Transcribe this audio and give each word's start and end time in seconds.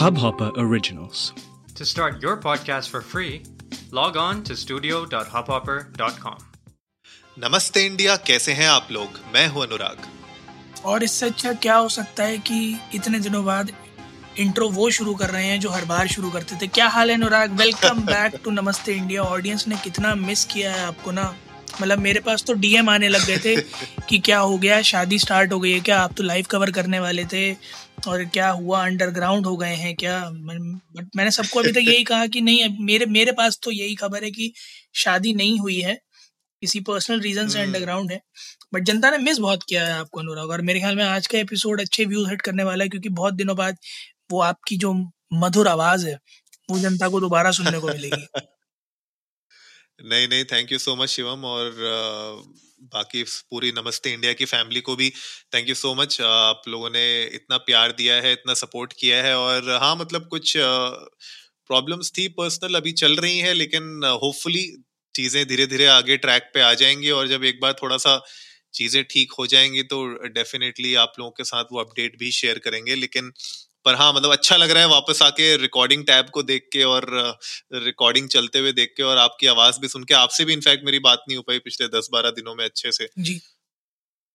Hubhopper 0.00 0.50
Originals. 0.58 1.32
To 1.78 1.84
start 1.84 2.14
your 2.22 2.36
podcast 2.40 2.88
for 2.88 3.00
free, 3.00 3.42
log 3.92 4.16
on 4.16 4.38
to 4.42 4.54
studio.hubhopper.com. 4.56 6.36
नमस्ते 7.38 7.86
India 7.86 8.16
कैसे 8.16 8.52
हैं 8.52 8.68
आप 8.68 8.88
लोग? 8.90 9.08
मैं 9.34 9.48
हूँ 9.48 9.62
अनुराग। 9.62 9.98
और 10.84 11.02
इससे 11.02 11.26
अच्छा 11.26 11.52
क्या 11.52 11.76
हो 11.76 11.88
सकता 11.88 12.24
है 12.24 12.38
कि 12.38 12.80
इतने 12.94 13.20
दिनों 13.20 13.44
बाद 13.44 13.72
इंट्रो 14.38 14.68
वो 14.68 14.90
शुरू 14.90 15.14
कर 15.14 15.30
रहे 15.30 15.46
हैं 15.46 15.60
जो 15.60 15.70
हर 15.70 15.84
बार 15.84 16.08
शुरू 16.08 16.30
करते 16.30 16.56
थे। 16.56 16.66
क्या 16.66 16.88
हाल 16.88 17.10
है 17.10 17.16
Anurag? 17.16 17.52
Welcome 17.52 18.00
back 18.00 18.40
to 18.44 18.50
Namaste 18.50 18.92
India. 18.92 19.22
Audience 19.22 19.68
ने 19.68 19.76
कितना 19.76 20.14
मिस 20.14 20.44
किया 20.44 20.72
है 20.72 20.86
आपको 20.86 21.10
ना? 21.10 21.34
मतलब 21.82 21.98
मेरे 21.98 22.20
पास 22.20 22.42
तो 22.42 22.52
डीएम 22.52 22.88
आने 22.88 23.08
लग 23.08 23.26
गए 23.26 23.38
थे 23.38 23.56
कि 24.08 24.18
क्या 24.18 24.38
हो 24.38 24.58
गया 24.58 24.82
शादी 24.82 25.18
स्टार्ट 25.18 25.52
हो 25.52 25.60
गई 25.60 25.72
है 25.72 25.80
क्या? 25.80 26.00
आप 26.00 26.14
तो 26.16 26.22
लाइव 26.22 26.46
कवर 26.50 26.70
करने 26.70 27.00
वाले 27.00 27.24
थे 27.24 27.52
और 28.08 28.24
क्या 28.24 28.50
हुआ? 28.50 28.84
अंडरग्राउंड 28.86 29.46
हो 29.46 29.56
गए 29.56 29.74
हैं 29.74 29.94
क्या? 29.96 30.30
बट 30.30 31.08
मैंने 31.16 31.30
सबको 31.30 31.60
अभी 31.60 31.72
तक 31.72 31.78
यही 31.78 32.04
कहा 32.04 32.26
कि 32.26 32.40
नहीं 32.40 32.68
मेरे 32.80 33.06
मेरे 33.06 33.32
पास 33.32 33.58
तो 33.62 33.70
यही 33.70 33.94
खबर 33.94 34.24
है 34.24 34.30
कि 34.30 34.52
शादी 34.94 35.32
नहीं 35.34 35.58
हुई 35.58 35.80
है। 35.80 35.94
किसी 36.62 36.80
पर्सनल 36.80 37.20
रीजन 37.20 37.48
से 37.48 37.60
अंडरग्राउंड 37.60 38.12
है। 38.12 38.20
बट 38.74 38.82
जनता 38.82 39.10
ने 39.10 39.18
मिस 39.18 39.38
बहुत 39.38 39.60
किया 39.68 39.86
है 39.86 39.92
आपको 39.92 40.20
अनुराग। 40.20 40.50
और 40.50 40.62
मेरे 40.62 40.80
ख्याल 40.80 40.96
में 40.96 41.04
आज 41.04 41.26
का 41.26 41.38
एपिसोड 41.38 41.80
अच्छे 41.80 42.04
व्यूज़ 42.04 42.30
हिट 42.30 42.42
करने 42.42 42.64
वाला 42.64 42.84
है 42.84 42.88
क्योंकि 42.88 43.08
बहुत 43.08 43.34
दिनों 43.34 43.56
बाद 43.56 43.76
वो 44.30 44.40
आपकी 44.40 44.76
जो 44.76 44.92
मधुर 45.32 45.68
आवाज़ 45.68 46.06
है 46.06 46.18
वो 46.70 46.78
जनता 46.78 47.08
को 47.08 47.20
दोबारा 47.20 47.50
सुनने 47.50 47.78
को 47.78 47.88
मिलेगी। 47.88 48.26
नहीं 50.00 50.28
नहीं 50.28 50.44
thank 50.44 50.72
you 50.72 50.78
so 50.78 50.96
much 50.96 51.08
Shivam 51.08 51.44
और 51.44 51.70
uh, 51.70 52.60
बाकी 52.82 53.22
पूरी 53.22 53.72
नमस्ते 53.72 54.12
इंडिया 54.12 54.32
की 54.32 54.44
फैमिली 54.44 54.80
को 54.80 54.96
भी 54.96 55.10
थैंक 55.54 55.68
यू 55.68 55.74
सो 55.74 55.94
मच 55.94 56.20
आप 56.20 56.62
लोगों 56.68 56.90
ने 56.90 57.24
इतना 57.24 57.56
प्यार 57.56 57.92
दिया 57.92 58.14
है 58.14 58.32
इतना 58.32 58.54
सपोर्ट 58.54 58.92
किया 58.92 59.22
है 59.22 59.36
और 59.38 59.70
हाँ 59.82 59.96
मतलब 59.96 60.28
कुछ 60.28 60.54
प्रॉब्लम्स 60.56 62.10
uh, 62.10 62.18
थी 62.18 62.28
पर्सनल 62.28 62.74
अभी 62.74 62.92
चल 62.92 63.16
रही 63.16 63.38
हैं 63.38 63.54
लेकिन 63.54 64.04
होपफुली 64.22 64.64
uh, 64.76 64.82
चीज़ें 65.14 65.46
धीरे 65.48 65.66
धीरे 65.66 65.86
आगे 65.86 66.16
ट्रैक 66.16 66.50
पे 66.54 66.60
आ 66.60 66.74
जाएँगी 66.74 67.10
और 67.10 67.28
जब 67.28 67.44
एक 67.44 67.60
बार 67.62 67.72
थोड़ा 67.72 67.96
सा 67.96 68.20
चीज़ें 68.74 69.04
ठीक 69.04 69.32
हो 69.32 69.46
जाएँगी 69.46 69.82
तो 69.82 70.06
डेफिनेटली 70.28 70.94
आप 70.94 71.12
लोगों 71.18 71.30
के 71.30 71.44
साथ 71.44 71.64
वो 71.72 71.80
अपडेट 71.80 72.18
भी 72.18 72.30
शेयर 72.30 72.58
करेंगे 72.58 72.94
लेकिन 72.94 73.32
पर 73.84 73.94
हाँ 73.94 74.12
मतलब 74.12 74.32
अच्छा 74.32 74.56
लग 74.56 74.70
रहा 74.70 74.82
है 74.82 74.88
वापस 74.88 75.22
आके 75.22 75.56
रिकॉर्डिंग 75.56 76.04
टैब 76.06 76.26
को 76.30 76.42
देख 76.44 76.68
के 76.72 76.82
और 76.84 77.06
रिकॉर्डिंग 77.74 78.28
चलते 78.28 78.58
हुए 78.58 78.72
देख 78.72 78.94
के 78.96 79.02
और 79.02 79.18
आपकी 79.18 79.46
आवाज़ 79.48 79.80
भी 79.80 79.88
सुन 79.88 80.04
के। 80.04 80.14
आपसे 80.14 80.44
भी 80.44 80.52
इनफैक्ट 80.52 80.84
मेरी 80.84 80.98
बात 81.00 81.24
नहीं 81.28 81.36
हो 81.36 81.42
पाई 81.42 81.58
पिछले 81.60 81.88
दस 81.98 82.08
बारह 82.12 82.30
दिनों 82.32 82.54
में 82.54 82.64
अच्छे 82.64 82.92
से। 82.92 83.08
जी। 83.20 83.40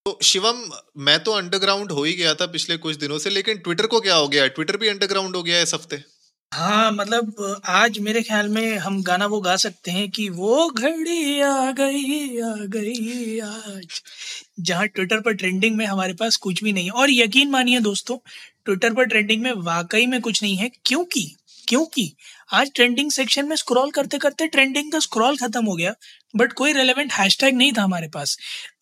तो 0.05 0.17
शिवम 0.23 0.63
मैं 1.03 1.19
तो 1.23 1.31
अंडरग्राउंड 1.33 1.91
हो 1.91 2.03
ही 2.03 2.13
गया 2.13 2.33
था 2.33 2.45
पिछले 2.47 2.77
कुछ 2.77 2.95
दिनों 2.95 3.17
से 3.17 3.29
लेकिन 3.29 3.57
ट्विटर 3.57 3.87
को 3.87 3.99
क्या 3.99 4.15
हो 4.15 4.27
गया? 4.27 4.47
ट्विटर 4.47 4.77
भी 4.77 4.87
अंडरग्राउंड 4.87 5.35
हो 5.35 5.43
गया 5.43 5.57
है 5.57 5.63
इस 5.63 5.73
हफ़्ते? 5.73 6.03
हाँ 6.51 6.91
मतलब 6.91 7.61
आज 7.69 7.97
मेरे 7.99 8.21
ख्याल 8.21 8.49
में 8.49 8.77
हम 8.77 9.01
गाना 9.03 9.25
वो 9.25 9.39
गा 9.41 9.55
सकते 9.55 9.91
हैं 9.91 10.09
कि 10.11 10.27
वो 10.29 10.69
घड़ी 10.69 11.39
आ 11.41 11.71
गई 11.71 12.39
आ 12.41 12.53
गई 12.75 13.39
आज। 13.39 14.01
जहाँ 14.59 14.87
ट्विटर 14.87 15.19
पर 15.21 15.33
ट्रेंडिंग 15.33 15.75
में 15.77 15.85
हमारे 15.85 16.13
पास 16.13 16.35
कुछ 16.37 16.63
भी 16.63 16.73
नहीं 16.73 16.85
है। 16.85 16.91
और 16.91 17.11
यकीन 17.11 17.49
मानिए 17.49 17.79
दोस्तों 17.79 18.17
ट्विटर 18.65 18.93
पर 18.93 19.05
ट्रेंडिंग 19.05 19.41
में 19.43 19.51
वाकई 19.55 20.05
में 20.05 20.21
कुछ 20.21 20.43
नहीं 20.43 20.55
है। 20.57 20.71
क्योंकि 20.85 21.35
क्योंकि 21.67 22.15
आज 22.53 22.71
ट्रेंडिंग 22.75 23.11
सेक्शन 23.11 23.47
में 23.47 23.55
स्क्रॉल 23.55 23.91
करते 23.91 24.17
करते 24.17 24.47
ट्रेंडिंग 24.47 24.91
का 24.91 24.99
स्क्रॉल 24.99 25.37
खत्म 25.37 25.65
हो 25.65 25.75
गया 25.75 25.93
बट 26.35 26.53
कोई 26.53 26.73
रेलेवेंट 26.73 27.13
हैशटैग 27.13 27.55
नहीं 27.55 27.71
था 27.73 27.83
हमारे 27.83 28.07
पास। 28.07 28.37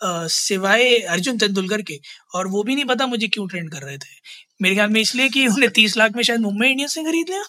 सिवाय 0.05 0.97
अर्जुन 0.97 1.37
तेंदुलकर 1.37 1.81
के, 1.81 1.99
और 2.35 2.47
वो 2.47 2.63
भी 2.63 2.75
नहीं 2.75 2.85
पता 2.85 3.07
मुझे 3.07 3.27
क्यों 3.27 3.47
ट्रेंड 3.47 3.71
कर 3.71 3.81
रहे 3.81 3.97
थे। 3.97 4.15
मेरे 4.61 4.75
ख्याल 4.75 4.89
में 4.89 5.01
इसलिए 5.01 5.29
कि 5.29 5.47
उन्हें 5.47 5.71
तीस 5.71 5.97
लाख 5.97 6.15
में 6.15 6.23
शायद 6.23 6.39
मुंबई 6.39 6.67
इंडियंस 6.67 6.93
से 6.93 7.03
खरीद 7.03 7.29
लिया। 7.29 7.43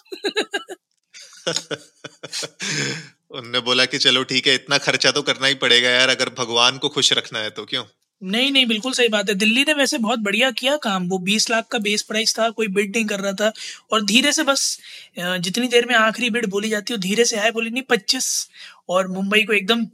उनने 3.31 3.59
बोला 3.59 3.85
कि 3.85 3.97
चलो 3.97 4.23
ठीक 4.23 4.47
है, 4.47 4.53
इतना 4.55 4.77
खर्चा 4.77 5.11
तो 5.11 5.21
करना 5.21 5.47
ही 5.47 5.53
पड़ेगा 5.55 5.89
यार, 5.89 6.09
अगर 6.09 6.29
भगवान 6.29 6.77
को 6.77 6.89
खुश 6.89 7.13
रखना 7.13 7.39
है 7.39 7.49
तो 7.49 7.65
क्यों? 7.65 7.83
नहीं 8.23 8.51
नहीं, 8.51 8.65
बिल्कुल 8.65 8.93
सही 8.93 9.07
बात 9.07 9.29
है। 9.29 9.35
दिल्ली 9.35 9.63
ने 9.63 9.73
वैसे 9.73 9.97
बहुत 9.97 10.19
बढ़िया 10.19 10.51
किया 10.51 10.77
काम। 10.77 11.07
वो 11.07 11.17
बीस 11.17 11.49
लाख 11.49 11.67
का 11.67 11.79
बेस 11.79 12.01
प्राइस 12.01 12.39
था, 12.39 12.49
कोई 12.49 12.67
बिड 12.67 12.95
नहीं 12.95 13.05
कर 13.05 13.19
रहा 13.19 13.33
था। 13.33 13.53
और 13.91 14.05
धीरे 14.05 14.31
से 14.31 14.43
बस 14.43 14.79
जितनी 15.19 15.67
देर 15.67 15.85
में 15.85 15.95
आखिरी 15.95 16.29
बिड 16.29 16.45
बोली 16.45 16.69
जाती 16.69 16.93
है 16.93 16.99
धीरे 16.99 17.25
से 17.25 17.37
आए, 17.37 17.51
बोली 17.51 17.69
नहीं, 17.69 17.83
पच्चीस। 17.83 18.49
और 18.89 19.07
मुंबई 19.07 19.43
को 19.43 19.53
एकदम 19.53 19.85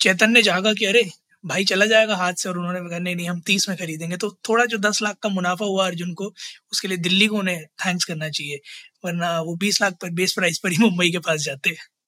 चैतन्य 0.00 0.42
जागा 0.42 0.72
कि, 0.72 0.84
अरे, 0.84 1.10
भाई 1.46 1.64
चला 1.64 1.86
जाएगा 1.86 2.16
हाथ 2.16 2.34
से। 2.34 2.48
और 2.48 2.58
उन्होंने 2.58 2.80
कहा, 2.80 2.98
नहीं 2.98 3.16
नहीं, 3.16 3.28
हम 3.28 3.40
तीस 3.40 3.68
में 3.68 3.78
खरीदेंगे। 3.78 4.16
तो 4.16 4.38
थोड़ा 4.48 4.64
जो 4.64 4.78
दस 4.78 5.02
लाख 5.02 5.16
का 5.22 5.28
मुनाफा 5.28 5.64
हुआ 5.64 5.86
अर्जुन 5.86 6.14
को, 6.14 6.34
उसके 6.72 6.88
लिए 6.88 6.98
दिल्ली 6.98 7.26
को 7.26 7.38
उन्हें 7.38 7.64
थैंक्स 7.64 8.04
करना 8.04 8.28
चाहिए। 8.28 8.60
वरना 9.04 9.40
वो 9.40 9.56
बीस 9.56 9.82
लाख 9.82 9.92
पर 9.92 10.10
बेस 10.10 10.32
प्राइस 10.32 10.58
पर 10.58 10.72
ही 10.72 10.78
मुंबई 10.78 11.10
के 11.10 11.18
पास 11.18 11.40
जाते 11.40 11.70
हैं। 11.70 11.99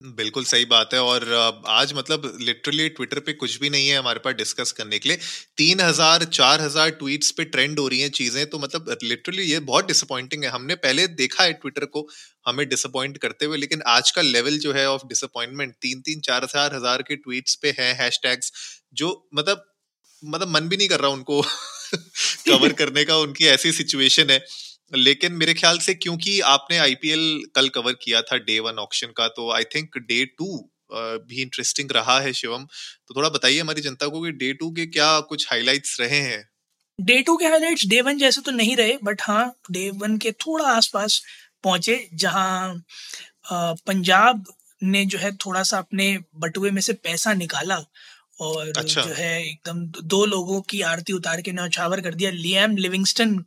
बिल्कुल 0.00 0.44
सही 0.44 0.64
बात 0.64 0.94
है 0.94 1.00
और 1.02 1.24
आज 1.68 1.92
मतलब 1.96 2.22
लिटरली 2.40 2.88
ट्विटर 2.88 3.18
पे 3.20 3.32
कुछ 3.34 3.58
भी 3.60 3.68
नहीं 3.70 3.88
है 3.88 3.96
हमारे 3.98 4.20
पास 4.24 4.34
डिस्कस 4.34 4.72
करने 4.72 4.98
के 4.98 5.08
लिए। 5.08 5.18
तीन 5.58 5.80
हज़ार, 5.80 6.24
चार 6.26 6.60
हज़ार 6.60 6.90
ट्वीट्स 6.92 7.30
पे 7.30 7.44
ट्रेंड 7.46 7.78
हो 7.78 7.86
रही 7.88 8.00
हैं 8.00 8.10
चीज़ें 8.10 8.44
तो 8.50 8.58
मतलब 8.58 8.94
लिटरली 9.04 9.42
ये 9.42 9.58
बहुत 9.62 9.86
डिसअपॉइंटिंग 9.86 10.44
है। 10.44 10.50
हमने 10.50 10.74
पहले 10.76 11.06
देखा 11.14 11.44
है 11.44 11.52
ट्विटर 11.54 11.84
को 11.86 12.06
हमें 12.46 12.66
डिसअपॉइंट 12.68 13.16
करते 13.18 13.46
हुए 13.46 13.58
लेकिन 13.58 13.82
आज 13.88 14.10
का 14.10 14.22
लेवल 14.22 14.58
जो 14.58 14.72
है 14.72 14.88
ऑफ़ 14.90 15.06
डिसअपॉइंटमेंट 15.08 15.74
तीन 15.76 16.00
तीन, 16.00 16.20
चार 16.20 16.46
चार 16.46 16.74
हज़ार 16.74 17.02
के 17.02 17.16
ट्वीट्स 17.16 17.54
पे 17.62 17.74
है 17.78 17.92
हैशटैग्स 17.96 18.52
जो 18.94 19.10
मतलब 19.34 19.64
मतलब 20.22 20.48
मन 20.50 20.68
भी 20.68 20.76
नहीं 20.76 20.88
कर 20.88 21.00
रहा 21.00 21.10
उनको 21.10 21.40
कवर 22.48 22.72
करने 22.74 23.04
का। 23.04 23.16
उनकी 23.18 23.46
ऐसी 23.48 23.72
सिचुएशन 23.72 24.30
है। 24.30 24.38
लेकिन 24.92 25.32
मेरे 25.32 25.54
ख्याल 25.54 25.78
से 25.78 25.94
क्योंकि 25.96 26.38
आपने 26.46 26.78
आईपीएल 26.78 27.42
कल 27.54 27.68
कवर 27.68 27.92
किया 28.02 28.22
था 28.22 28.36
डे 28.40 28.58
वन 28.60 28.78
ऑक्शन 28.78 29.12
का 29.16 29.28
तो 29.28 29.50
आई 29.52 29.64
थिंक 29.74 29.96
डे 29.98 30.24
टू 30.38 30.58
भी 30.92 31.40
इंटरेस्टिंग 31.42 31.90
रहा 31.92 32.18
है 32.20 32.32
शिवम। 32.32 32.64
तो 33.08 33.14
थोड़ा 33.16 33.28
बताइए 33.28 33.60
हमारी 33.60 33.80
जनता 33.80 34.08
को 34.08 34.22
कि 34.22 34.30
डे 34.34 34.52
टू 34.52 34.70
के 34.70 34.86
क्या 34.88 35.08
कुछ 35.20 35.46
हाइलाइट्स 35.50 35.96
रहे 36.00 36.20
हैं? 36.20 36.48
डे 36.98 37.20
टू 37.22 37.36
के 37.36 37.46
हाइलाइट्स 37.46 37.86
डे 37.86 38.00
वन 38.00 38.18
जैसे 38.18 38.40
तो 38.40 38.50
नहीं 38.52 38.76
रहे 38.76 38.96
बट 39.04 39.22
हाँ 39.22 39.52
डे 39.70 39.88
वन 39.94 40.16
के 40.18 40.32
थोड़ा 40.32 40.64
आसपास 40.66 41.20
पहुँचे 41.64 42.08
जहाँ 42.14 42.84
पंजाब 43.50 44.44
ने 44.82 45.04
जो 45.04 45.18
है 45.18 45.32
थोड़ा 45.36 45.62
सा 45.62 45.78
अपने 45.78 46.18
बटुए 46.36 46.70
में 46.70 46.80
से 46.80 46.92
पैसा 46.92 47.32
निकाला 47.34 47.78
और 48.40 48.72
अच्छा। 48.76 49.02
जो 49.02 49.12
है 49.14 49.40
एकदम 49.42 49.84
दो 50.04 50.24
लोगों 50.26 50.60
की 50.60 50.80
आरती 50.84 51.12
उतार 51.12 51.40
के 51.40 51.52
नौछावर 51.52 52.00
कर 52.00 52.14
दिया। 52.14 52.30
लियम 52.30 52.76
लिविंगस्टन 52.76 53.38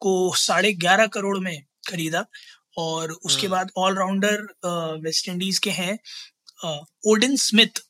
को 0.00 0.14
साढ़े 0.38 0.72
ग्यारह 0.76 1.06
करोड़ 1.10 1.38
में 1.38 1.56
खरीदा 1.88 2.24
और 2.78 3.12
उसके 3.12 3.46
हम्म। 3.46 3.50
बाद 3.50 3.70
ऑलराउंडर 3.78 4.42
वेस्ट 5.02 5.28
इंडीज 5.28 5.58
के 5.58 5.70
हैं 5.72 5.98
ओडिन 7.06 7.36
स्मिथ 7.38 7.80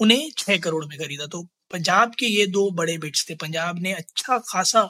उन्हें 0.00 0.30
छह 0.38 0.58
करोड़ 0.58 0.84
में 0.84 0.98
खरीदा 0.98 1.26
तो 1.26 1.42
पंजाब 1.72 2.14
के 2.18 2.26
ये 2.28 2.46
दो 2.48 2.70
बड़े 2.72 2.96
बिट्स 2.98 3.28
थे 3.30 3.34
पंजाब 3.36 3.78
ने 3.78 3.92
अच्छा 3.94 4.38
खासा 4.48 4.82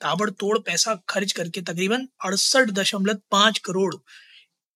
ताबड़तोड़ 0.00 0.58
पैसा 0.60 0.94
खर्च 1.08 1.32
करके 1.32 1.60
तकरीबन 1.62 2.08
अड़सठ 2.24 2.70
दशमलव 2.72 3.20
पाँच 3.30 3.58
करोड़ 3.60 3.94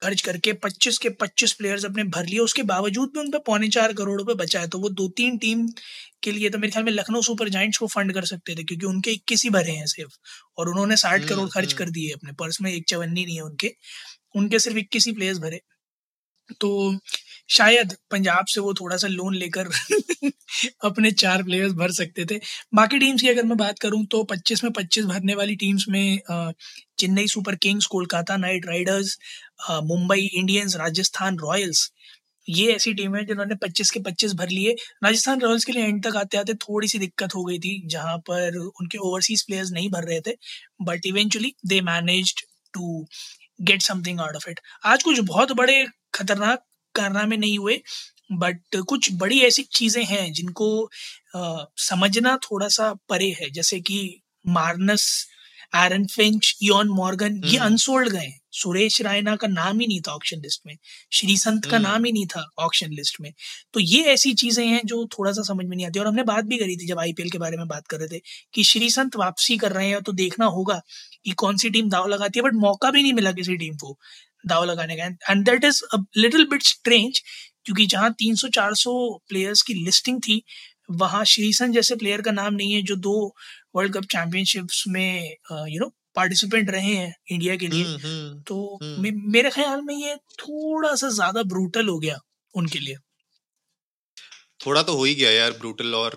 खर्च 0.03 0.21
करके 0.21 0.53
25 0.65 0.99
के 0.99 1.11
25 1.23 1.53
प्लेयर्स 1.53 1.85
अपने 1.85 2.05
भर 2.05 2.27
लिए 2.27 2.39
उसके 2.39 2.63
बावजूद 2.63 3.09
भी 3.09 3.21
उन 3.21 3.31
पर 3.31 3.39
पौने 3.39 3.69
चार 3.69 3.93
करोड़ 3.93 4.19
रुपए 4.21 4.35
बचा 4.35 4.61
है। 4.61 4.69
तो 4.69 4.79
वो 4.79 4.89
दो 4.91 5.09
तीन 5.17 5.39
टीम 5.39 5.67
के 6.23 6.33
लिए 6.33 6.51
तो 6.51 6.59
मेरे 6.59 6.71
ख्याल 6.71 6.85
में 6.85 6.93
लखनऊ 6.93 7.23
सुपर 7.23 7.49
जाइंट्स 7.49 7.79
को 7.79 7.87
फंड 7.87 8.15
कर 8.15 8.25
सकते 8.25 8.55
थे 8.55 8.65
क्योंकि 8.65 8.87
उनके 8.87 9.11
इक्कीस 9.11 9.45
ही 9.45 9.51
भरे 9.51 9.73
हैं 9.73 9.87
सिर्फ़ 9.87 10.17
और 10.59 10.69
उन्होंने 10.69 10.97
साठ 10.97 11.19
हम्म, 11.19 11.29
करोड़ 11.29 11.49
खर्च 11.49 11.73
कर 11.73 11.85
हम्म। 11.85 11.93
दिए 11.93 12.11
अपने 12.11 12.33
पर्स 12.33 12.61
में 12.63 12.73
एक 12.73 12.85
चवन्नी 12.89 13.25
नहीं 13.25 13.37
है 13.37 13.43
उनके। 13.43 13.75
उनके 14.37 14.59
सिर्फ़ 14.59 14.79
इक्कीस 14.79 15.07
ही 15.07 15.13
प्लेयर्स 15.13 15.39
भरे। 15.39 15.61
तो 16.61 16.99
शायद 17.51 17.97
पंजाब 18.11 18.45
से 18.47 18.61
वो 18.61 18.75
थोड़ा 18.75 18.97
सा 18.97 19.09
लोन 19.09 19.35
लेकर 19.35 19.69
अपने 20.85 21.11
चार 21.13 21.43
प्लेयर्स 21.43 21.73
भर 21.75 21.91
सकते 21.93 22.25
थे। 22.27 22.39
बाकी 22.75 22.99
टीम्स 22.99 23.23
की 23.23 23.29
अगर 23.29 23.45
मैं 23.45 23.57
बात 23.59 23.79
करूँ 23.79 24.05
तो 24.07 24.23
25 24.27 24.65
में 24.65 24.71
25 24.73 25.05
भरने 25.07 25.35
वाली 25.35 25.57
टीम्स 25.57 25.85
में 25.89 26.19
Chennai 26.99 27.27
Super 27.29 27.55
Kings, 27.57 27.87
Kolkata 27.87 28.37
Knight 28.39 28.67
Riders 28.67 29.19
Mumbai 29.85 30.21
Indians, 30.35 30.77
Rajasthan 30.77 31.39
Royals, 31.39 31.91
ये 32.49 32.73
ऐसी 32.73 32.93
टीम 32.95 33.15
है 33.17 33.25
जिन्होंने 33.27 33.55
25 33.57 33.91
के 33.91 34.01
25 34.03 34.33
भर 34.35 34.49
लिए। 34.51 34.75
राजस्थान 35.05 35.41
रॉयल्स 35.41 35.65
के 35.65 35.73
लिए 35.73 35.85
एंड 35.85 36.03
तक 36.05 36.17
आते 36.17 36.37
आते 36.39 36.55
थोड़ी 36.63 36.89
सी 36.89 36.99
दिक्कत 36.99 37.35
हो 37.35 37.45
गई 37.45 37.59
थी, 37.59 37.83
जहाँ 37.87 38.17
पर 38.21 38.57
उनके 38.59 38.99
ओवरसीज 39.01 39.43
प्लेयर्स 39.47 39.71
नहीं 39.73 39.91
भर 39.91 40.05
रहे 40.05 40.21
थे 40.27 40.37
but 40.83 41.07
eventually 41.07 41.55
they 41.67 41.81
manage 41.83 42.35
to 42.75 43.07
get 43.63 43.83
something 43.83 44.21
out 44.21 44.37
of 44.37 44.49
it 44.51 44.61
आज 44.87 45.03
कुछ 45.03 45.21
बहुत 45.23 45.53
बड़े 45.57 45.85
खतरनाक 46.15 46.65
कारनामे 46.95 47.37
नहीं 47.37 47.59
हुए 47.59 47.81
बट 48.31 48.77
कुछ 48.89 49.13
बड़ी 49.13 49.41
ऐसी 49.43 49.63
चीज़ें 49.73 50.05
हैं 50.05 50.33
जिनको 50.33 50.69
आ, 51.37 51.65
समझना 51.81 52.37
थोड़ा 52.45 52.69
सा 52.69 52.93
परे 53.09 53.31
है। 53.41 53.51
जैसे 53.51 53.81
कि 53.81 53.99
Marnus 54.45 55.27
Aaron 55.77 56.05
Finch 56.07 56.55
Eoin 56.63 56.89
Morgan 56.91 57.41
ये 57.45 57.59
अनसोल्ड 57.61 58.09
हम्म। 58.09 58.19
गए 58.19 58.33
सुरेश 58.53 59.01
रायना 59.03 59.35
का 59.37 59.49
नाम 59.49 59.79
ही 59.81 59.87
नहीं 59.87 60.01
था 60.01 60.13
ऑक्शन 60.13 60.41
लिस्ट 60.43 60.61
में। 60.67 60.77
श्री 61.13 61.37
संत 61.37 61.67
का 61.67 61.79
नाम 61.79 62.05
ही 62.05 62.13
नहीं 62.13 62.27
था 62.27 62.45
ऑक्शन 62.59 62.93
लिस्ट 62.93 63.21
में। 63.21 63.33
तो 63.75 63.81
ये 63.81 64.03
ऐसी 64.13 64.33
चीज़ें 64.35 64.67
हैं 64.67 64.81
जो 64.87 65.05
थोड़ा 65.13 65.33
सा 65.33 65.43
समझ 65.43 65.67
में 65.67 65.77
नहीं 65.77 65.87
आती। 65.87 65.99
और 65.99 66.07
हमने 66.07 66.23
बात 66.25 66.45
भी 66.45 66.59
करी 66.59 66.77
थी 66.77 66.87
जब 66.87 66.99
आईपीएल 66.99 67.31
के 67.31 67.39
बारे 67.39 67.57
में 67.57 67.67
बात 67.69 67.87
कर 67.87 67.99
रहे 67.99 68.09
थे 68.09 68.21
कि 68.55 68.65
श्री 68.65 68.91
संत 68.91 69.17
वापसी 69.17 69.57
कर 69.59 69.73
रहे 69.73 69.89
हैं 69.89 70.03
तो 70.03 70.13
देखना 70.13 70.47
होगा 70.57 70.81
कि 71.25 71.31
कौन 71.45 71.57
सी 71.57 71.71
टीम 71.71 71.89
दाव 71.91 72.09
लगाती 72.09 72.39
है 72.39 72.45
बट 72.45 72.55
मौका 72.61 72.91
भी 72.91 73.03
नहीं 73.03 73.13
मिला 73.13 73.33
किसी 73.33 73.57
टीम 73.57 73.77
को 73.77 73.97
दाव 74.45 74.65
लगाने 74.65 74.97
का। 74.97 75.07
And 75.31 75.45
that 75.47 75.65
is 75.65 75.83
a 75.95 76.05
little 76.17 76.45
bit 76.51 76.63
strange 76.65 77.23
क्योंकि 77.67 77.87
जहाँ 77.87 78.11
300-400 78.23 78.93
प्लेयर्स 79.29 79.63
की 79.63 79.75
लिस्टिंग 79.75 80.21
थी 80.21 80.43
वहाँ 80.91 81.25
श्रीसन 81.25 81.73
जैसे 81.73 81.97
प्लेयर 81.97 82.23
का 82.23 82.31
नाम 82.33 82.55
नहीं 82.55 82.73
है 82.73 82.83
जो 82.83 82.97
दो 82.99 83.15
वर्ल्ड 83.77 83.95
कप 83.95 84.05
चैंपियनशिप्स 84.13 84.85
में 84.89 85.37
यू 85.69 85.81
नो 85.81 85.93
पार्टिसिपेंट 86.17 86.71
रहे 86.71 86.95
हैं 86.95 87.15
इंडिया 87.31 87.57
के 87.57 87.69
लिए। 87.69 87.85
हम्म 87.85 87.99
हम्म 87.99 88.41
तो 88.43 88.79
हम्म। 88.83 89.03
मे, 89.03 89.11
मेरे 89.11 89.51
ख्याल 89.51 89.81
में 89.83 89.95
ये 89.95 90.17
थोड़ा 90.41 90.95
सा 90.95 91.09
ज़्यादा 91.11 91.43
ब्रूटल 91.43 91.89
हो 91.89 91.99
गया 91.99 92.19
उनके 92.55 92.79
लिए। 92.79 92.97
थोड़ा 94.61 94.83
तो 94.83 94.97
हो 94.97 95.05
ही 95.05 95.15
गया 95.15 95.31
यार 95.31 95.51
ब्रूटल 95.53 95.95
और 95.95 96.15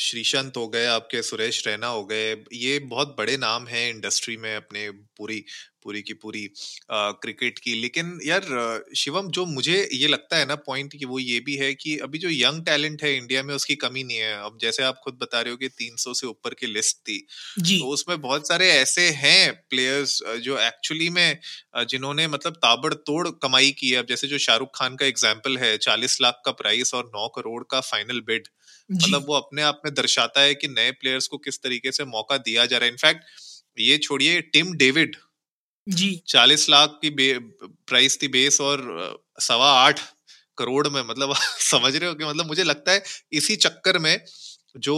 श्रीशंत 0.00 0.56
हो 0.56 0.66
गए 0.68 0.86
आपके 0.86 1.22
सुरेश 1.22 1.66
रैना 1.66 1.86
हो 1.86 2.04
गए 2.04 2.30
ये 2.54 2.78
बहुत 2.78 3.14
बड़े 3.18 3.36
नाम 3.36 3.66
हैं 3.66 3.88
इंडस्ट्री 3.90 4.36
में 4.36 4.54
अपने 4.56 4.90
पूरी 4.90 5.44
पूरी 5.82 6.02
की 6.02 6.14
पूरी 6.16 6.46
क्रिकेट 6.90 7.58
की। 7.58 7.74
लेकिन 7.76 8.18
यार 8.24 8.84
शिवम 8.96 9.28
जो 9.30 9.44
मुझे 9.48 9.76
ये 9.92 10.08
लगता 10.08 10.36
है 10.36 10.46
ना 10.46 10.54
पॉइंट 10.62 10.96
कि 10.96 11.04
वो 11.06 11.18
ये 11.18 11.38
भी 11.40 11.56
है 11.56 11.72
कि 11.74 11.96
अभी 12.00 12.18
जो 12.18 12.30
यंग 12.30 12.64
टैलेंट 12.64 13.02
है 13.02 13.14
इंडिया 13.16 13.42
में 13.42 13.54
उसकी 13.54 13.74
कमी 13.76 14.04
नहीं 14.04 14.18
है। 14.18 14.34
अब 14.36 14.58
जैसे 14.60 14.82
आप 14.82 15.00
खुद 15.04 15.18
बता 15.22 15.40
रहे 15.40 15.50
हो 15.50 15.56
कि 15.58 15.68
300 15.70 16.14
से 16.14 16.26
ऊपर 16.26 16.54
की 16.54 16.66
लिस्ट 16.68 16.96
थी 16.98 17.18
जी। 17.60 17.78
तो 17.78 17.86
उसमें 17.88 18.20
बहुत 18.20 18.48
सारे 18.48 18.70
ऐसे 18.70 19.08
हैं 19.16 19.52
प्लेयर्स 19.70 20.18
जो 20.40 20.58
एक्चुअली 20.60 21.08
में 21.10 21.38
जिन्होंने 21.86 22.26
मतलब 22.28 22.52
ताबड़तोड़ 22.58 23.28
कमाई 23.42 23.70
की 23.72 23.90
है। 23.90 23.98
अब 23.98 24.06
जैसे 24.06 24.28
जो 24.28 24.38
शाहरुख 24.40 24.70
खान 24.74 24.96
का 24.96 25.06
एग्ज़ाम्पल 25.06 25.58
है 25.58 25.76
चालीस 25.78 26.20
लाख 26.22 26.42
का 26.46 26.52
प्राइस 26.54 26.94
और 26.94 27.10
नौ 27.14 27.28
करोड़ 27.36 27.62
का 27.70 27.80
फाइनल 27.82 28.20
बिड 28.22 28.48
मतलब 28.90 29.24
वो 29.26 29.34
अपने 29.34 29.62
आप 29.62 29.80
में 29.84 29.92
दर्शाता 29.94 30.40
है 30.40 30.54
कि 30.54 30.68
नए 30.68 30.90
प्लेयर्स 30.92 31.26
को 31.26 31.38
किस 31.40 31.58
तरीके 31.58 31.92
से 31.92 32.04
मौका 32.06 32.36
दिया 32.38 32.64
जा 32.66 32.78
रहा 32.78 32.86
है। 32.86 32.92
इनफैक्ट 32.92 33.80
ये 33.80 33.98
छोड़िए 33.98 34.40
टिम 34.52 34.72
डेविड 34.76 35.16
जी। 35.86 36.10
चालीस 36.28 36.68
लाख 36.70 36.98
की 37.02 37.10
प्राइस 37.86 38.18
थी 38.22 38.28
बेस 38.28 38.60
और 38.60 38.82
सवा 39.42 39.70
आठ 39.78 40.00
करोड़ 40.58 40.86
में 40.88 41.02
मतलब 41.02 41.34
समझ 41.62 41.94
रहे 41.96 42.08
हो 42.08 42.14
कि 42.14 42.24
मतलब 42.24 42.46
मुझे 42.46 42.64
लगता 42.64 42.92
है 42.92 43.02
इसी 43.34 43.56
चक्कर 43.58 43.98
में 43.98 44.16
जो 44.78 44.96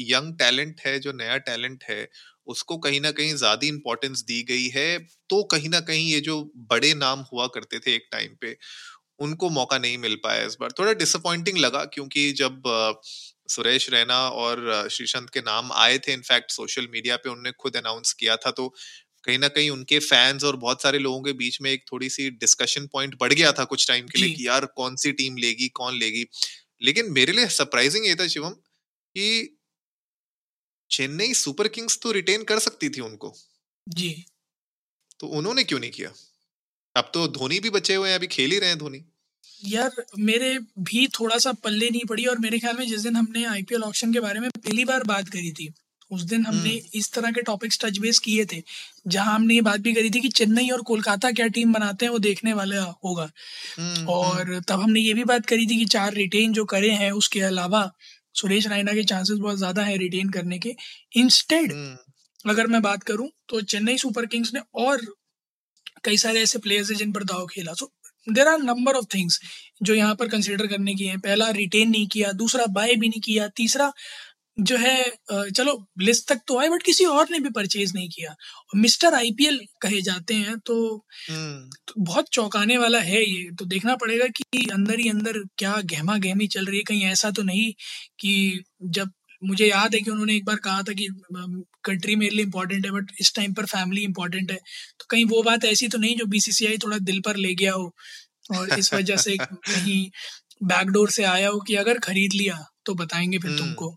यंग 0.00 0.34
टैलेंट 0.38 0.80
है, 0.80 0.98
जो 1.00 1.12
नया 1.12 1.36
टैलेंट 1.40 1.84
है, 1.84 2.08
उसको 2.46 2.76
कहीं 2.78 3.00
ना 3.00 3.10
कहीं 3.12 3.34
ज़्यादा 3.36 3.66
इंपॉर्टेंस 3.66 4.22
दी 4.24 4.42
गई 4.44 4.68
है। 4.70 4.98
तो 5.30 5.42
कहीं 5.46 5.68
ना 5.68 5.80
कहीं 5.82 6.08
ये 6.08 6.20
जो 6.22 6.40
बड़े 6.70 6.92
नाम 6.96 7.20
हुआ 7.32 7.46
करते 7.48 7.78
थे 7.78 7.94
एक 7.94 8.08
टाइम 8.12 8.34
पे, 8.40 8.56
उनको 9.20 9.50
मौका 9.50 9.78
नहीं 9.78 9.98
मिल 9.98 10.14
पाया 10.24 10.44
इस 10.44 10.56
बार। 10.60 10.72
थोड़ा 10.78 10.92
डिसअपॉइंटिंग 10.94 11.58
लगा 11.58 11.84
क्योंकि 11.90 12.30
जब 12.34 12.62
सुरेश 13.48 13.88
रैना 13.90 14.18
और 14.36 14.88
श्रीशंत 14.90 15.30
के 15.30 15.40
नाम 15.42 15.72
आए 15.76 15.98
थे 15.98 16.12
इनफैक्ट 16.12 16.50
सोशल 16.52 16.88
मीडिया 16.92 17.16
पे 17.18 17.30
उन्होंने 17.30 17.52
खुद 17.60 17.76
अनाउंस 17.76 18.12
किया 18.14 18.36
था 18.38 18.50
तो 18.52 18.72
कहीं 19.24 19.38
ना 19.38 19.48
कहीं 19.48 19.70
उनके 19.70 19.98
फैंस 19.98 20.44
और 20.44 20.56
बहुत 20.56 20.82
सारे 20.82 20.98
लोगों 20.98 21.22
के 21.22 21.32
बीच 21.32 21.60
में 21.60 21.70
एक 21.70 21.84
थोड़ी 21.92 22.10
सी 22.10 22.30
डिस्कशन 22.30 22.86
पॉइंट 22.86 23.16
बढ़ 23.20 23.32
गया 23.32 23.52
था 23.52 23.64
कुछ 23.64 23.88
टाइम 23.88 24.06
के 24.06 24.18
लिए 24.18 24.34
कि 24.34 24.46
यार 24.46 24.66
कौन 24.66 24.96
सी 24.96 25.12
टीम 25.12 25.36
लेगी 25.36 25.68
कौन 25.68 25.98
लेगी। 25.98 26.26
लेकिन 26.82 27.12
मेरे 27.12 27.32
लिए 27.32 27.46
सरप्राइजिंग 27.46 28.06
ये 28.06 28.14
था 28.14 28.26
शिवम 28.26 28.50
कि 28.50 29.58
चेन्नई 30.90 31.34
सुपर 31.34 31.68
किंग्स 31.68 31.98
तो 32.02 32.12
रिटेन 32.12 32.44
कर 32.44 32.58
सकती 32.58 32.88
थी 32.88 33.00
उनको। 33.00 33.34
जी। 33.88 34.24
तो 35.20 35.26
उन्होंने 35.26 35.64
क्यों 35.64 35.80
नहीं 35.80 35.90
किया? 35.90 36.12
अब 36.96 37.10
तो 37.14 37.28
धोनी 37.28 37.60
भी 37.60 37.70
बचे 37.70 37.94
हुए 37.94 38.08
हैं 38.08 38.16
अभी 38.16 38.26
खेल 38.26 38.50
ही 38.50 38.58
रहे 38.58 38.68
हैं 38.68 38.78
धोनी। 38.78 39.04
यार 39.64 40.04
मेरे 40.18 40.58
भी 40.78 41.06
थोड़ा 41.08 41.38
सा 41.38 41.52
पल्ले 41.52 41.90
नहीं 41.90 42.04
पड़ी 42.08 42.24
और 42.24 42.38
मेरे 42.38 42.58
ख्याल 42.58 42.76
में 42.78 42.86
जिस 42.86 43.00
दिन 43.00 43.16
हमने 43.16 43.44
आईपीएल 43.44 43.82
ऑक्शन 43.82 44.12
के 44.12 44.20
बारे 44.20 44.40
में 44.40 44.50
पहली 44.50 44.84
बार 44.84 45.04
बात 45.04 45.28
करी 45.28 45.52
थी 45.52 45.72
उस 46.12 46.22
दिन 46.24 46.44
हमने 46.46 46.70
हम्म। 46.70 46.98
इस 46.98 47.12
तरह 47.12 47.30
के 47.30 47.42
टॉपिक्स 47.42 47.78
टच 47.82 47.98
बेस 47.98 48.18
किए 48.18 48.44
थे 48.52 48.62
जहाँ 49.06 49.34
हमने 49.34 49.54
ये 49.54 49.60
बात 49.62 49.80
भी 49.80 49.92
करी 49.92 50.10
थी 50.10 50.20
कि 50.20 50.28
चेन्नई 50.30 50.68
और 50.70 50.82
कोलकाता 50.82 51.30
क्या 51.32 51.46
टीम 51.48 51.72
बनाते 51.72 52.06
हैं 52.06 52.12
वो 52.12 52.18
देखने 52.20 52.52
वाला 52.52 52.82
होगा। 53.04 53.30
हम्म 53.78 53.88
हम्म। 53.88 54.08
और 54.08 54.60
तब 54.68 54.80
हमने 54.80 55.00
ये 55.00 55.14
भी 55.14 55.24
बात 55.24 55.46
करी 55.46 55.66
थी 55.66 55.78
कि 55.78 55.84
चार 55.88 56.12
रिटेन 56.14 56.52
जो 56.52 56.64
करे 56.66 56.90
हैं 56.92 57.10
उसके 57.14 57.40
अलावा 57.42 57.90
सुरेश 58.34 58.66
रायना 58.68 58.92
के 58.92 59.02
चांसेस 59.04 59.38
बहुत 59.38 59.58
ज़्यादा 59.58 59.82
हैं 59.82 59.96
रिटेन 59.98 60.30
करने 60.30 60.58
के। 60.58 60.74
Instead 61.16 61.72
hmm. 61.72 62.50
अगर 62.50 62.66
मैं 62.66 62.82
बात 62.82 63.02
करूँ 63.02 63.28
तो 63.48 63.60
चेन्नई 63.62 63.98
सुपर 63.98 64.26
किंग्स 64.26 64.54
ने 64.54 64.60
और 64.76 65.00
कई 66.04 66.16
सारे 66.16 66.42
ऐसे 66.42 66.58
प्लेयर्स 66.58 66.90
हैं 66.90 66.96
जिन 66.98 67.12
पर 67.12 67.24
दाव 67.24 67.46
खेला। 67.46 67.72
So 67.72 67.92
there 68.26 68.48
are 68.48 68.58
number 68.60 68.94
of 68.94 69.04
things 69.14 69.40
जो 69.82 69.94
यहाँ 69.94 70.14
पर 70.14 70.28
कंसिडर 70.28 70.66
करने 70.66 70.94
की 70.94 71.06
हैं। 71.06 71.18
पहला 71.20 71.48
रिटेन 71.52 71.90
नहीं 71.90 72.06
किया 72.06 72.32
दूसरा 72.34 72.66
बाय 72.72 72.94
भी 72.96 73.08
नहीं 73.08 73.20
किया 73.20 73.48
तीसरा 73.56 73.92
जो 74.60 74.76
है 74.76 75.12
चलो 75.28 75.86
लिस्ट 76.00 76.28
तक 76.28 76.40
तो 76.46 76.58
आए 76.58 76.68
बट 76.68 76.82
किसी 76.82 77.04
और 77.04 77.28
ने 77.30 77.38
भी 77.38 77.50
परचेज 77.50 77.92
नहीं 77.94 78.08
किया। 78.08 78.30
और 78.30 78.78
मिस्टर 78.80 79.14
आईपीएल 79.14 79.60
कहे 79.80 80.00
जाते 80.02 80.34
हैं 80.34 80.58
तो, 80.58 81.06
हम्म। 81.30 81.70
तो 81.88 81.94
बहुत 81.98 82.28
चौंकाने 82.32 82.76
वाला 82.78 83.00
है 83.00 83.22
ये। 83.24 83.50
तो 83.58 83.64
देखना 83.64 83.96
पड़ेगा 83.96 84.26
कि 84.26 84.66
अंदर 84.72 84.98
ही 85.00 85.08
अंदर 85.08 85.38
क्या 85.58 85.76
गहमा 85.84 86.16
गहमी 86.18 86.46
चल 86.46 86.64
रही 86.66 86.78
है। 86.78 86.84
कहीं 86.84 87.04
ऐसा 87.04 87.30
तो 87.30 87.42
नहीं 87.42 87.72
कि 88.20 88.62
जब 88.82 89.10
मुझे 89.44 89.66
याद 89.66 89.94
है 89.94 90.00
कि 90.00 90.10
उन्होंने 90.10 90.36
एक 90.36 90.44
बार 90.44 90.56
कहा 90.56 90.82
था 90.82 90.92
कि 90.92 91.06
कंट्री 91.84 92.16
मेरे 92.16 92.36
लिए 92.36 92.44
इम्पोर्टेंट 92.44 92.86
है 92.86 92.92
बट 92.92 93.10
इस 93.20 93.34
टाइम 93.34 93.52
पर 93.52 93.64
फैमिली 93.66 94.02
इम्पोर्टेंट 94.02 94.50
है। 94.50 94.56
तो 95.00 95.06
कहीं 95.10 95.24
वो 95.24 95.42
बात 95.42 95.64
ऐसी 95.64 95.88
तो 95.88 95.98
नहीं 95.98 96.16
जो 96.16 96.26
बीसीसीआई 96.26 96.78
थोड़ा 96.78 96.98
दिल 96.98 97.20
पर 97.20 97.36
ले 97.36 97.54
गया 97.54 97.72
हो 97.72 97.94
और 98.56 98.78
इस 98.78 98.94
वजह 98.94 99.16
से 99.16 99.36
कहीं 99.40 100.10
बैकडोर 100.64 101.10
से 101.10 101.24
आया 101.24 101.48
हो 101.48 101.60
कि 101.60 101.74
अगर 101.74 101.98
खरीद 101.98 102.32
लिया 102.32 102.58
तो 102.86 102.94
बताएँगे 102.94 103.38
फिर 103.38 103.50
हम्म। 103.50 103.60
तुमको। 103.60 103.96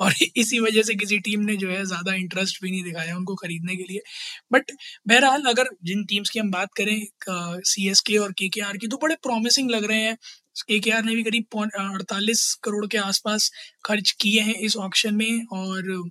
और 0.00 0.14
इसी 0.36 0.58
वजह 0.60 0.82
से 0.82 0.94
किसी 0.94 1.18
टीम 1.20 1.40
ने 1.42 1.56
जो 1.56 1.70
है 1.70 1.84
ज़्यादा 1.86 2.14
इंटरेस्ट 2.16 2.62
भी 2.62 2.70
नहीं 2.70 2.82
दिखाया 2.84 3.16
उनको 3.16 3.34
खरीदने 3.36 3.76
के 3.76 3.82
लिए। 3.84 4.00
बट 4.52 4.72
बहरहाल 5.08 5.42
अगर 5.46 5.68
जिन 5.84 6.04
टीम्स 6.04 6.30
की 6.30 6.38
हम 6.38 6.50
बात 6.50 6.74
करें 6.76 6.98
सी 7.64 7.88
एस 7.90 8.00
के 8.06 8.16
और 8.18 8.32
के 8.32 8.48
के 8.48 8.60
आर 8.62 8.76
की 8.76 8.88
तो 8.88 8.96
बड़े 9.02 9.14
प्रॉमिसिंग 9.22 9.70
लग 9.70 9.84
रहे 9.84 10.00
हैं। 10.00 10.16
के 10.68 10.78
के 10.80 10.90
आर 10.90 11.04
ने 11.04 11.14
भी 11.14 11.22
करीब 11.22 11.60
अड़तालीस 11.76 12.42
करोड़ 12.64 12.86
के 12.86 12.98
आसपास 12.98 13.50
खर्च 13.84 14.10
किए 14.20 14.40
हैं 14.42 14.54
इस 14.60 14.76
ऑक्शन 14.78 15.14
में 15.14 15.44
और 15.52 16.10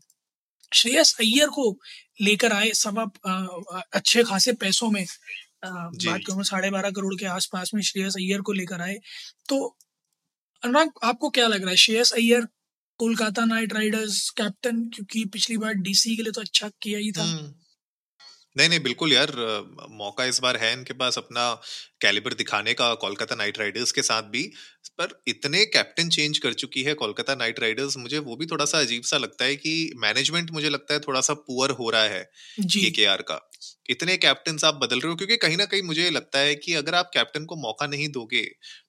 श्रेयस 0.72 1.16
अय्यर 1.20 1.48
को 1.50 1.66
लेकर 2.22 2.54
आए 2.54 2.72
सब 2.76 3.00
आप, 3.00 3.14
अच्छे 3.94 4.24
खासे 4.24 4.54
पैसों 4.56 4.90
में। 4.92 5.06
बात 5.66 6.22
करूँ 6.28 6.44
साढ़े 6.44 6.70
बारह 6.72 6.92
करोड़ 6.92 7.14
के 7.16 7.26
आसपास 7.28 7.72
में 7.76 7.82
श्रेयस 7.84 8.16
अय्यर 8.18 8.42
को 8.42 8.54
लेकर 8.54 8.82
आए। 8.82 8.98
तो 9.50 9.66
अनुराग 10.64 10.92
आपको 11.04 11.30
क्या 11.30 11.48
लग 11.48 11.62
रहा 11.62 11.70
है? 11.70 11.78
Shreyas 11.78 12.12
Iyer 12.14 12.48
Kolkata 13.04 13.46
Knight 13.46 13.74
Riders 13.74 14.30
captain, 14.30 14.90
क्योंकि 14.90 15.26
पिछली 15.26 15.58
बार 15.58 15.74
डीसी 15.74 16.16
के 16.16 16.24
लिए 16.24 16.32
तो 16.32 16.42
अच्छा 16.42 16.70
किया 16.82 17.00
ही 17.00 17.12
था। 17.12 17.24
हम्म। 17.24 17.63
नहीं 18.56 18.70
नहीं 18.70 18.80
बिल्कुल 18.80 19.14
यार 19.14 19.32
मौका 19.92 20.26
इस 20.26 20.40
बार 20.42 20.58
है 20.58 20.72
इनके 20.74 20.94
पास 20.94 21.18
अपना 21.18 21.46
कैलिबर 22.02 22.34
दिखाने 22.34 22.74
का 22.74 22.94
कोलकाता 22.96 23.36
नाइट 23.36 23.58
राइडर्स 23.60 23.92
के 23.92 24.02
साथ 24.02 24.24
भी। 24.32 24.44
पर 24.98 25.14
इतने 25.28 25.64
कैप्टन 25.66 26.10
चेंज 26.10 26.38
कर 26.38 26.54
चुकी 26.54 26.84
है 26.84 26.94
कोलकाता 26.94 27.36
नाइट 27.36 27.60
राइडर्स 27.60 27.98
मुझे 27.98 28.20
वो 28.20 28.36
भी 28.36 28.46
थोड़ा 28.46 28.66
सा 28.66 28.80
अजीब 28.80 29.04
सा 29.04 29.18
लगता 29.18 29.46
है 29.46 29.56
कि 29.56 29.74
मैनेजमेंट 29.98 30.52
मुझे 30.52 30.70
लगता 30.70 30.94
है 30.94 31.00
थोड़ा 31.00 31.22
सा 31.22 31.34
पुअर 31.42 31.72
हो 31.72 31.90
रहा 31.90 32.04
है 32.06 32.24
जी। 32.60 32.82
केकेआर 32.82 33.22
का। 33.22 33.40
इतने 33.90 34.16
कैप्टन 34.18 34.58
आप 34.66 34.76
बदल 34.76 35.00
रहे 35.00 35.10
हो 35.10 35.16
क्योंकि 35.16 35.38
कहीं 35.38 35.58
ना 35.58 35.66
कहीं 35.66 35.82
मुझे 35.84 36.10
लगता 36.10 36.40
है 36.40 36.54
कि 36.56 36.74
अगर 36.74 36.96
आप 36.96 37.10
कैप्टन 37.14 37.46
को 37.46 37.56
मौका 37.58 37.88
नहीं 37.88 38.08
दोगे 38.12 38.42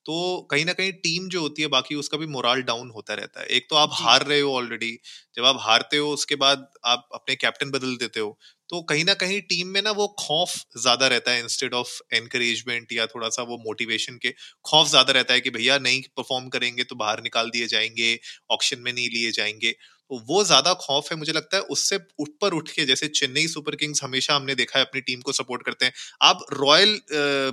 तो 0.06 0.16
कहीं 0.50 0.64
ना 0.64 0.72
कहीं 0.72 0.92
टीम 0.94 1.28
जो 1.28 1.40
होती 1.40 1.62
है 1.62 1.68
बाकी 1.68 1.94
उसका 1.94 2.18
भी 2.18 2.26
मोरल 2.26 2.62
डाउन 2.62 2.90
होता 2.90 3.14
रहता 3.14 3.40
है। 3.40 3.46
एक 3.46 3.66
तो 3.70 3.76
आप 3.76 3.90
हार 3.94 4.26
रहे 4.26 4.40
हो 4.40 4.52
ऑलरेडी 4.54 4.90
जब 5.36 5.44
आप 5.44 5.56
हारते 5.60 5.96
हो 5.96 6.10
उसके 6.12 6.34
बाद 6.36 6.66
आप 6.86 7.08
अपने 7.14 7.36
कैप्टन 7.36 7.70
बदल 7.70 7.96
देते 7.96 8.20
हो 8.20 8.38
तो 8.70 8.80
कहीं 8.82 9.04
ना 9.04 9.14
कहीं 9.14 9.40
टीम 9.42 9.68
में 9.68 9.80
ना 9.82 9.90
वो 9.92 10.06
खौफ 10.18 10.54
ज़्यादा 10.78 11.06
रहता 11.06 11.30
है 11.30 11.40
इंस्टेड 11.40 11.74
ऑफ़ 11.74 11.90
एनकरेजमेंट 12.14 12.92
या 12.92 13.06
थोड़ा 13.06 13.28
सा 13.28 13.42
वो 13.44 13.58
मोटिवेशन 13.58 14.16
के 14.22 14.32
खौफ 14.64 14.88
ज़्यादा 14.88 15.12
रहता 15.12 15.34
है 15.34 15.40
कि 15.40 15.50
भैया 15.50 15.78
नहीं 15.78 16.02
परफॉर्म 16.16 16.48
करेंगे 16.48 16.84
तो 16.84 16.96
बाहर 16.96 17.22
निकाल 17.22 17.50
दिए 17.50 17.66
जाएँगे 17.68 18.18
ऑक्शन 18.50 18.78
में 18.80 18.92
नहीं 18.92 19.08
लिए 19.10 19.30
जाएँगे। 19.32 19.74
तो 20.10 20.18
वो 20.28 20.42
ज़्यादा 20.44 20.72
खौफ 20.80 21.10
है 21.10 21.16
मुझे 21.18 21.32
लगता 21.32 21.56
है 21.56 21.62
उससे 21.70 21.96
ऊपर 22.20 22.54
उठ 22.54 22.68
के 22.70 22.84
जैसे 22.86 23.08
चेन्नई 23.10 23.46
सुपर 23.48 23.74
किंग्स 23.76 24.02
हमेशा 24.04 24.34
हमने 24.34 24.54
देखा 24.56 24.78
है 24.78 24.84
अपनी 24.84 25.00
टीम 25.02 25.20
को 25.22 25.32
सपोर्ट 25.34 25.62
करते 25.62 25.84
हैं। 25.86 25.92
आप 26.22 26.44
रॉयल 26.54 26.98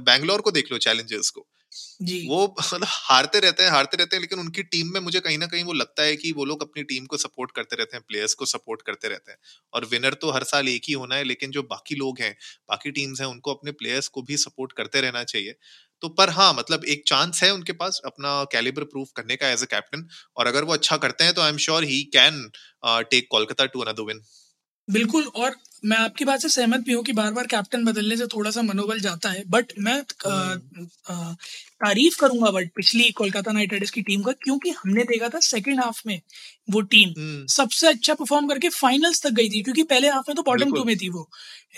बैंगलोर 0.04 0.42
को 0.42 0.52
देख 0.54 0.72
लो 0.72 0.78
चैलेंजर्स 0.80 1.30
को। 1.32 1.48
जी। 2.02 2.18
वो 2.28 2.44
मतलब 2.64 2.88
हारते 2.88 3.40
रहते 3.40 3.64
हैं 3.64 3.70
हारते 3.72 3.98
रहते 3.98 4.16
हैं 4.16 4.22
लेकिन 4.22 4.40
उनकी 4.40 4.64
टीम 4.66 4.88
में 4.94 5.00
मुझे 5.02 5.20
कहीं 5.20 5.38
ना 5.38 5.46
कहीं 5.48 5.64
वो 5.64 5.74
लगता 5.74 6.04
है 6.04 6.16
कि 6.18 6.32
वो 6.34 6.46
लोग 6.46 6.62
अपनी 6.64 6.84
टीम 6.86 7.06
को 7.06 7.18
सपोर्ट 7.18 7.52
करते 7.52 7.76
रहते 7.76 7.98
हैं 7.98 8.04
प्लेयर्स 8.08 8.34
को 8.36 8.46
सपोर्ट 8.48 8.82
करते 8.82 9.08
रहते 9.08 9.32
हैं। 9.32 9.38
और 9.74 9.86
विनर 9.88 10.14
तो 10.22 10.32
हर 10.32 10.44
साल 10.46 10.70
एक 10.70 10.82
ही 10.88 10.94
होना 10.96 11.16
है 11.16 11.24
लेकिन 11.26 11.52
जो 11.52 11.64
बाकी 11.66 11.96
लोग 11.96 12.20
हैं 12.22 12.36
बाकी 12.70 12.92
टीम्स 12.94 13.22
हैं 13.22 13.28
उनको 13.28 13.54
अपने 13.54 13.72
प्लेयर्स 13.74 14.08
को 14.10 14.22
भी 14.24 14.38
सपोर्ट 14.40 14.74
करते 14.74 15.02
रहना 15.02 15.24
चाहिए। 15.26 15.56
तो 16.04 16.10
पर 16.10 16.30
हाँ 16.30 16.54
मतलब 16.54 16.86
एक 16.86 17.04
चांस 17.08 17.44
है 17.44 17.52
उनके 17.54 17.74
पास 17.74 18.02
अपना 18.06 18.44
कैलिबर 18.44 18.84
प्रूफ 18.84 19.10
करने 19.16 19.36
का 19.36 19.50
एज 19.50 19.64
अ 19.64 19.66
कैप्टन 19.66 20.08
और 20.38 20.48
अगर 20.48 20.64
वो 20.64 20.74
अच्छा 20.74 20.98
करते 20.98 21.24
हैं 21.24 21.34
तो 21.34 21.42
I 21.42 21.50
am 21.50 21.58
sure 21.58 21.84
he 21.84 22.04
can 22.14 22.50
take 22.86 23.28
Kolkata 23.32 23.66
to 23.66 23.82
another 23.82 24.04
win 24.04 24.22
बिल्कुल 24.92 25.26
और 25.36 25.56
मैं 25.86 25.98
आपकी 25.98 26.26
बात 26.26 26.40
से 26.40 26.50
सहमत 26.50 26.80
भी 26.80 26.94
हूँ 26.94 27.04
कि 27.04 27.14
बार 27.14 27.32
बार 27.32 27.48
कैप्टन 27.48 27.86
बदलने 27.86 28.18
से 28.18 28.26
थोड़ा 28.28 28.50
सा 28.52 28.62
मनोबल 28.62 29.00
जाता 29.00 29.30
है 29.30 29.44
बट 29.50 29.72
मैं 29.80 29.96
हम्म। 30.26 31.34
तारीफ़ 31.82 32.20
करूँगा 32.20 32.52
बट 32.52 32.70
पिछली 32.76 33.10
कोलकाता 33.12 33.52
नाइट 33.52 33.72
राइडर्स 33.72 33.92
की 33.92 34.02
टीम 34.02 34.24
का 34.24 34.32
क्योंकि 34.44 34.70
हमने 34.74 35.04
देखा 35.04 35.30
था 35.30 35.40
सेकंड 35.40 35.80
हाफ़ 35.80 36.02
में 36.08 36.20
वो 36.72 36.82
टीम 36.90 37.14
हम्म। 37.18 37.46
सबसे 37.48 37.88
अच्छा 37.88 38.14
परफॉर्म 38.14 38.48
करके 38.48 38.70
फाइनल्स 38.70 39.22
तक 39.24 39.32
गई 39.32 39.50
थी 39.50 39.62
क्योंकि 39.62 39.84
पहले 39.86 40.10
हाफ़ 40.10 40.30
में 40.30 40.36
तो 40.36 40.44
बॉटम 40.44 40.74
टू 40.76 40.84
में 40.84 40.96
थी 40.98 41.10
वो 41.10 41.30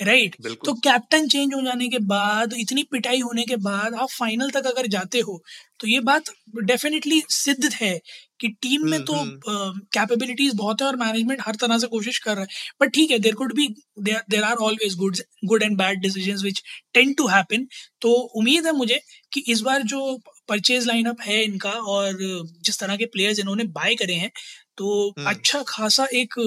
राइट 0.01 0.36
तो 0.65 0.74
कैप्टन 0.82 1.27
चेंज 1.27 1.53
हो 1.53 1.62
जाने 1.62 1.88
के 1.88 2.00
बाद 2.05 2.53
इतनी 2.58 2.84
पिटाई 2.91 3.20
होने 3.20 3.43
के 3.43 3.55
बाद 3.62 3.93
आप 3.96 4.10
फाइनल 4.10 4.50
तक 4.50 4.67
अगर 4.67 4.88
जाते 4.88 5.20
हो 5.20 5.41
तो 5.79 5.88
ये 5.88 6.00
बात 6.01 6.29
डेफिनेटली 6.63 7.22
सिद्ध 7.32 7.72
है 7.74 8.00
कि 8.44 8.48
टीम 8.62 8.88
में 8.88 9.00
तो 9.02 9.14
कैपेबिलिटीज 9.16 10.46
हम्म, 10.46 10.52
हम्म। 10.52 10.58
बहुत 10.58 10.82
है 10.82 10.88
और 10.88 10.96
मैनेजमेंट 10.98 11.42
हर 11.42 11.56
तरह 11.56 11.78
से 11.78 11.88
कोशिश 11.88 12.18
कर 12.20 12.36
रहा 12.36 12.42
है 12.42 12.76
बट 12.82 12.94
ठीक 12.94 13.12
है 13.12 13.20
there 13.20 13.36
could 13.36 13.54
be 13.56 13.68
there 14.02 14.44
are 14.44 14.64
always 14.64 14.96
good 14.98 15.18
good 15.46 15.64
and 15.64 15.78
bad 15.78 16.02
decision 16.02 16.44
which 16.44 16.62
tend 16.94 17.14
to 17.14 17.28
happen 17.28 17.68
तो 18.02 18.12
उम्मीद 18.36 18.66
है 18.66 18.72
मुझे 18.74 19.00
कि 19.32 19.44
इस 19.48 19.62
बार 19.62 19.84
जो 19.88 20.02
परचेज 20.50 20.88
लाइनअप 20.88 21.22
है 21.22 21.44
इनका 21.44 21.72
और 21.92 22.18
जिस 22.66 22.80
तरह 22.80 22.98
के 22.98 23.06
प्लेयर्स 23.08 23.40
इन्होंने 23.40 23.64
बाय 23.74 23.96
करे 23.96 24.14
हैं 24.16 24.32
तो 24.78 24.94
हम्म। 25.10 25.30
अच्छा 25.30 25.64
खासा 25.68 26.08
एक 26.16 26.40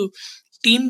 टीम 0.64 0.88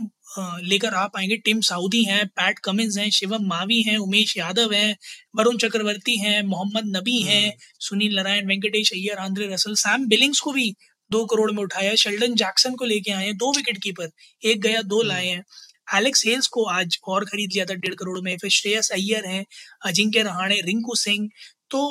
लेकर 0.65 0.95
आ 0.95 1.07
पाएँगे 1.09 1.37
टीम 1.39 1.61
साउदी 1.63 2.03
हैं 2.05 2.27
पैट 2.31 2.59
कमिंस 2.59 2.97
हैं 2.99 3.09
शिवम 3.11 3.47
मावी 3.47 3.81
हैं 3.83 3.97
उमेश 3.99 4.37
यादव 4.37 4.73
हैं 4.73 4.97
वरुण 5.37 5.57
चक्रवर्ती 5.59 6.17
हैं 6.19 6.43
मोहम्मद 6.45 6.97
नबी 6.97 7.21
हैं 7.23 7.57
Sunil 7.81 8.17
Narine 8.17 8.49
Venkatesh 8.49 8.93
Iyer 8.93 9.19
Andre 9.19 9.47
Russell 9.47 9.75
Sam 9.77 10.07
Billings 10.07 10.41
को 10.41 10.53
भी 10.53 10.73
दो 11.11 11.25
करोड़ 11.27 11.51
में 11.53 11.63
उठाया 11.63 11.95
शेल्डन 11.97 12.35
जैक्सन 12.37 12.75
को 12.75 12.85
लेके 12.87 13.13
आए 13.13 13.25
हैं 13.25 13.37
दो 13.37 13.53
विकेट 13.53 13.79
कीपर 13.83 14.11
एक 14.43 14.61
गया 14.61 14.83
दो 14.85 14.99
हम्म। 14.99 15.09
लाए 15.09 15.27
हैं 15.27 15.45
एलेक्स 15.89 16.27
हेल्स 16.27 16.47
को 16.49 16.65
आज 16.71 16.99
और 17.09 17.25
खरीद 17.25 17.51
लिया 17.53 17.65
था 17.65 17.75
डेढ़ 17.77 17.95
करोड़ 17.95 18.21
में 18.21 18.37
फिर 18.37 18.51
श्रेयस 18.53 18.91
अय्यर 18.93 19.27
हैं 19.27 19.45
अजिंक्य 19.85 20.23
रहाणे 20.23 20.61
रिंकू 20.63 20.95
सिंह 20.97 21.29
तो 21.71 21.83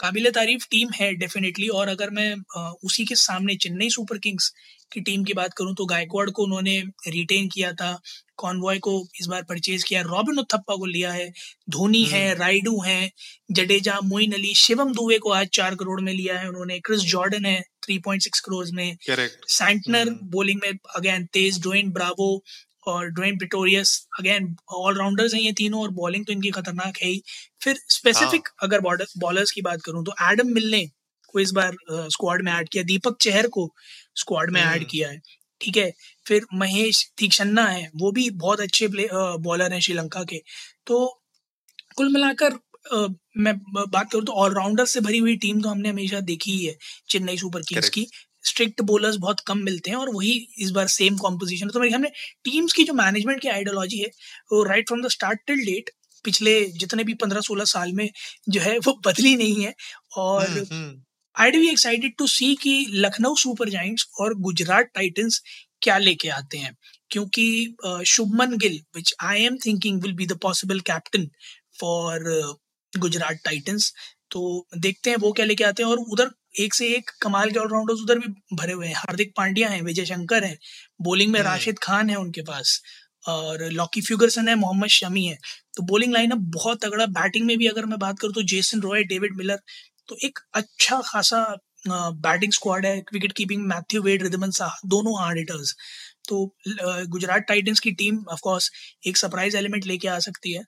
काबिल 0.00 0.30
तारीफ़ 0.30 0.64
टीम 0.70 0.88
है 0.94 1.12
डेफिनेटली 1.16 1.66
और 1.70 1.88
अगर 1.88 2.10
मैं 2.10 2.34
उसी 2.84 3.04
के 3.04 3.14
सामने 3.16 3.54
चेन्नई 3.56 3.88
सुपर 3.90 4.18
किंग्स 4.18 4.52
की 4.92 5.00
टीम 5.00 5.24
की 5.24 5.32
बात 5.32 5.52
करूँ 5.54 5.74
तो 5.74 5.84
गायकवाड़ 5.86 6.28
को 6.30 6.42
उन्होंने 6.42 6.78
रिटेन 7.08 7.48
किया 7.48 7.72
था 7.74 7.92
कॉन्वॉय 8.38 8.78
को 8.78 8.94
इस 9.20 9.26
बार 9.26 9.42
परचेज 9.42 9.84
किया 9.84 10.00
रॉबिन 10.04 10.38
उत्थप्पा 10.38 10.76
को 10.76 10.86
लिया 10.86 11.12
है 11.12 11.28
धोनी 11.70 12.02
है 12.04 12.24
हम्म। 12.24 12.40
राइडू 12.40 12.80
है 12.82 13.10
जडेजा 13.52 13.98
मोइन 14.04 14.32
अली 14.32 14.54
शिवम 14.56 14.92
दुबे 14.92 15.18
को 15.18 15.30
आज 15.32 15.48
चार 15.52 15.74
करोड़ 15.74 16.00
में 16.00 16.12
लिया 16.12 16.38
है 16.38 16.48
उन्होंने 16.48 16.78
क्रिस 16.80 17.00
जॉर्डन 17.06 17.46
है 17.46 17.60
थ्री 17.84 17.98
पॉइंट 17.98 18.22
सिक्स 18.22 18.40
करोड़ 18.40 18.66
में 18.72 18.96
सैंटनर 19.08 20.10
बोलिंग 20.32 20.60
में 20.64 20.78
अगेन 20.96 21.26
तेज 21.32 21.62
डोइन 21.62 21.90
ब्रावो 21.92 22.32
और 22.86 23.08
ड्वेन 23.10 23.36
पिटोरियस 23.38 23.90
अगेन 24.18 24.54
ऑलराउंडर्स 24.74 25.34
हैं 25.34 25.40
ये 25.40 25.52
तीनों 25.52 25.82
और 25.82 25.90
बॉलिंग 25.94 26.24
तो 26.26 26.32
इनकी 26.32 26.50
खतरनाक 26.50 26.96
है 27.02 27.08
ही। 27.08 27.22
फिर 27.62 27.76
स्पेसिफिक 27.88 28.48
हाँ. 28.48 28.68
अगर 28.68 28.80
बॉलर्स 29.18 29.50
की 29.50 29.62
बात 29.62 29.82
करूँ 29.82 30.04
तो 30.04 30.14
एडम 30.22 30.52
मिलने 30.54 30.84
को 31.34 31.40
इस 31.40 31.50
बार 31.50 31.76
स्क्वाड 31.90 32.42
में 32.44 32.52
ऐड 32.52 32.68
किया। 32.68 32.82
दीपक 32.84 33.16
चहर 33.20 33.46
को 33.48 33.68
स्क्वाड 34.16 34.50
में 34.50 34.60
ऐड 34.60 34.68
हम्म। 34.68 34.84
किया 34.84 35.08
है। 35.08 35.20
ठीक 35.60 35.76
है? 35.76 35.92
फिर 36.26 36.46
महेश 36.54 37.04
तीक्षन्ना 37.18 37.66
है 37.66 37.90
वो 37.96 38.10
भी 38.12 38.28
बहुत 38.32 38.60
अच्छे 38.60 38.88
प्ले 38.88 39.08
बॉलर 39.12 39.72
हैं 39.72 39.80
श्रीलंका 39.80 40.22
के। 40.24 40.42
तो 40.86 41.06
कुल 41.96 42.12
मिलाकर 42.12 42.58
मैं 42.84 43.54
बात 43.66 44.10
करूँ 44.12 44.24
तो 44.24 44.32
ऑलराउंडर 44.34 44.84
से 44.86 45.00
भरी 45.00 45.18
हुई 45.18 45.36
टीम 45.36 45.60
तो 45.62 45.68
हमने 45.68 45.88
हमेशा 45.88 46.20
देखी 46.22 46.52
ही 46.52 46.64
है 46.64 46.76
चेन्नई 47.10 47.36
सुपर 47.36 47.62
किंग्स 47.68 47.88
की। 47.88 48.06
स्ट्रिक्ट 48.44 48.80
बोलर्स 48.82 49.16
बहुत 49.16 49.40
कम 49.46 49.58
मिलते 49.64 49.90
हैं 49.90 49.96
और 49.96 50.10
वही 50.14 50.32
इस 50.58 50.70
बार 50.70 50.86
सेम 50.90 51.16
कॉम्पोजिशन 51.18 51.66
है। 51.66 51.72
तो 51.72 51.80
मेरे 51.80 51.90
ख्याल 51.90 52.02
में 52.02 52.10
टीम्स 52.44 52.72
की 52.72 52.84
जो 52.84 52.92
मैनेजमेंट 52.94 53.40
की 53.40 53.48
आइडियोलॉजी 53.48 53.98
है 53.98 54.08
वो 54.52 54.62
right 54.64 54.88
from 54.88 55.02
the 55.02 55.08
start 55.10 55.40
till 55.46 55.64
date 55.66 55.90
पिछले 56.24 56.64
जितने 56.80 57.04
भी 57.04 57.14
पंद्रह 57.14 57.40
सोलह 57.40 57.64
साल 57.66 57.92
में 57.92 58.08
जो 58.48 58.60
है 58.60 58.76
वो 58.78 58.92
बदली 59.06 59.34
नहीं 59.36 59.64
है 59.64 59.74
और 60.18 60.64
I 61.36 61.50
D 61.50 61.68
excited 61.68 62.14
to 62.18 62.26
see 62.28 62.54
कि 62.62 62.74
लखनऊ 62.90 63.36
सुपर 63.36 63.68
जाइंट्स 63.68 64.06
और 64.20 64.34
गुजरात 64.40 64.90
टाइटन्स 64.94 65.40
क्या 65.82 65.96
लेके 65.98 66.28
आते 66.30 66.58
हैं। 66.58 66.76
क्योंकि 67.10 67.74
Shubman 68.06 68.56
Gill 68.58 68.78
which 68.96 69.14
I 69.22 69.44
am 69.44 69.56
thinking 69.66 70.02
will 70.02 70.12
be 70.12 70.26
the 70.26 70.38
possible 70.42 70.80
captain 70.80 71.28
for 71.80 72.30
Gujarat 72.92 73.38
Titans. 73.44 73.92
तो 74.30 74.66
देखते 74.78 75.10
हैं 75.10 75.16
वो 75.18 75.32
क्या 75.32 75.46
लेके 75.46 75.64
आते 75.64 75.82
हैं 75.82 75.90
और 75.90 75.98
उधर 76.12 76.30
एक 76.60 76.74
से 76.74 76.86
एक 76.96 77.10
कमाल 77.22 77.50
के 77.50 77.58
ऑलराउंडर्स 77.58 78.00
उधर 78.02 78.18
भी 78.18 78.28
भरे 78.56 78.72
हुए 78.72 78.86
हैं। 78.86 78.94
हार्दिक 78.96 79.32
पांड्या 79.36 79.68
हैं 79.68 79.80
विजय 79.82 80.04
शंकर 80.06 80.44
हैं 80.44 80.56
बॉलिंग 81.02 81.32
में 81.32 81.38
हम्म। 81.40 81.48
राशिद 81.50 81.78
खान 81.82 82.10
है 82.10 82.16
उनके 82.16 82.42
पास 82.42 82.80
और 83.28 83.64
लॉकी 83.72 84.00
फ्यूगरसन 84.00 84.48
है 84.48 84.54
मोहम्मद 84.56 84.88
शमी 84.90 85.24
है। 85.24 85.36
तो 85.76 85.82
बॉलिंग 85.84 86.12
लाइनअप 86.12 86.38
बहुत 86.54 86.84
तगड़ा। 86.84 87.06
बैटिंग 87.18 87.46
में 87.46 87.56
भी 87.58 87.66
अगर 87.66 87.84
मैं 87.86 87.98
बात 87.98 88.18
करूँ 88.18 88.32
तो 88.34 88.42
जेसन 88.52 88.80
रॉय 88.82 89.04
डेविड 89.04 89.36
मिलर 89.36 89.60
तो 90.08 90.16
एक 90.24 90.38
अच्छा 90.54 91.00
खासा 91.06 91.44
बैटिंग 91.86 92.52
स्क्वाड 92.52 92.86
है। 92.86 92.96
Wicket 93.12 93.32
keeping 93.32 93.66
Matthew 93.66 94.02
Wade 94.02 94.22
Wriddhiman 94.22 94.50
Saha 94.52 94.78
दोनों 94.88 95.18
हार्ड 95.20 95.38
हिटर्स 95.38 95.74
तो 96.28 96.44
गुजरात 97.08 97.44
टाइटन्स 97.48 97.80
की 97.80 97.90
टीम 97.94 98.24
ऑफ़ 98.32 98.40
कोर्स 98.42 98.70
एक 99.06 99.16
सरप्राइज़ 99.16 99.56
एलिमेंट 99.56 99.86
लेके 99.86 100.08
आ 100.08 100.18
सकती 100.20 100.52
है। 100.52 100.64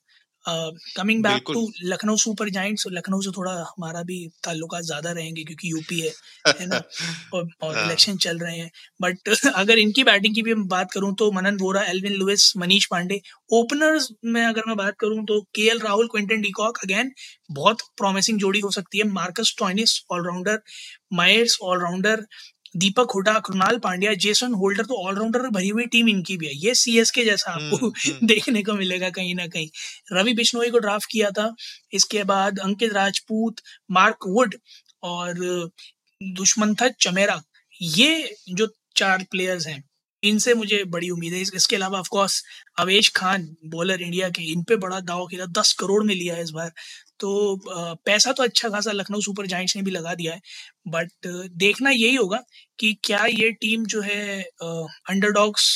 Coming 0.46 1.22
back 1.22 1.42
to 1.48 1.60
Lucknow 1.84 2.16
Super 2.18 2.50
Giants 2.50 2.84
Lucknow 2.92 3.20
से 3.22 3.30
थोड़ा 3.30 3.52
हमारा 3.62 4.02
भी 4.02 4.18
ताल्लुक 4.44 4.76
ज़्यादा 4.82 5.12
रहेंगे 5.12 5.44
क्योंकि 5.44 5.70
यूपी 5.70 6.00
है 6.00 6.12
है 6.54 6.66
ना? 6.66 6.80
और, 7.34 7.48
और 7.62 7.78
इलेक्शन 7.78 8.12
हाँ। 8.12 8.18
चल 8.18 8.38
रहे 8.38 8.56
हैं। 8.58 8.70
बट 9.00 9.28
अगर 9.56 9.78
इनकी 9.78 10.04
बैटिंग 10.04 10.34
की 10.34 10.42
भी 10.42 10.54
मैं 10.54 10.66
बात 10.68 10.92
करूँ 10.92 11.14
तो 11.16 11.30
Manan 11.32 11.56
Vohra 11.60 11.82
Evin 11.86 12.12
Lewis 12.14 12.52
Manish 12.56 12.86
Pandey 12.86 13.20
openers 13.52 14.08
में 14.26 14.44
अगर 14.44 14.62
मैं 14.68 14.76
बात 14.76 14.94
करूँ 15.00 15.24
तो 15.26 15.40
K 15.54 15.68
L 15.68 15.80
Rahul 15.80 16.08
Quinton 16.08 16.40
de Kock 16.40 16.78
again 16.84 17.12
बहुत 17.52 17.82
प्रॉमिसिंग 17.98 18.38
जोड़ी 18.40 18.60
हो 18.60 18.70
सकती 18.70 18.98
है। 18.98 19.04
Marcus 19.10 19.54
Stoinis 19.58 20.00
allrounder 20.10 20.60
Mayers 21.12 21.58
allrounder 21.62 22.24
Deepak 22.76 23.10
Hooda 23.14 23.38
Krunal 23.38 23.78
Pandya 23.78 24.14
Jason 24.14 24.54
Holder 24.54 24.84
तो 24.84 25.08
ऑलराउंडर 25.08 25.38
भरी 25.38 25.68
हुई 25.68 25.86
टीम 25.86 26.08
इनकी 26.08 26.36
भी 26.36 26.46
है। 26.46 26.52
ये 26.54 26.74
सी 26.74 26.98
एस 26.98 27.10
के 27.10 27.24
जैसा 27.24 27.50
आपको 27.50 27.76
हम्म, 27.76 27.92
हम्म। 28.06 28.26
देखने 28.26 28.62
को 28.62 28.72
मिलेगा 28.72 29.10
कहीं 29.10 29.34
ना 29.34 29.46
कहीं। 29.46 29.68
रवि 30.12 30.34
बिश्नोई 30.34 30.70
को 30.70 30.78
ड्राफ्ट 30.78 31.08
किया 31.12 31.30
था। 31.30 31.54
इसके 31.92 32.24
बाद 32.24 32.58
अंकित 32.58 32.92
राजपूत 32.92 33.56
मार्क 33.90 34.16
वुड 34.26 34.54
और 35.02 35.34
दुश्मन 36.22 36.74
था 36.74 36.88
चमेरा। 36.88 37.42
ये 37.82 38.34
जो 38.48 38.68
चार 38.96 39.24
प्लेयर्स 39.30 39.66
हैं 39.66 39.84
इनसे 40.24 40.54
मुझे 40.54 40.82
बड़ी 40.88 41.10
उम्मीद 41.10 41.32
है। 41.32 41.40
इसके 41.42 41.76
अलावा 41.76 41.98
of course 41.98 42.42
Avesh 42.78 43.08
Khan 43.16 43.46
bowler 43.66 44.02
India 44.02 44.28
के 44.30 44.42
इन 44.52 44.62
पे 44.62 44.76
बड़ा 44.78 45.00
दाव 45.02 45.26
खेला 45.28 45.46
दस 45.58 45.72
करोड़ 45.78 46.02
में 46.04 46.14
लिया 46.14 46.34
है 46.34 46.42
इस 46.42 46.50
बार। 46.50 46.72
तो 47.20 47.60
पैसा 48.06 48.32
तो 48.32 48.42
अच्छा 48.42 48.68
खासा 48.68 48.92
लखनऊ 48.92 49.20
सुपर 49.20 49.46
जाइंट्स 49.46 49.76
ने 49.76 49.82
भी 49.82 49.90
लगा 49.90 50.14
दिया 50.14 50.34
है। 50.34 50.40
बट 50.88 51.26
देखना 51.58 51.90
यही 51.90 52.14
होगा 52.14 52.42
कि 52.78 52.92
क्या 53.04 53.24
ये 53.26 53.50
टीम 53.52 53.84
जो 53.86 54.00
है 54.02 54.42
अंडरडॉग्स 54.62 55.66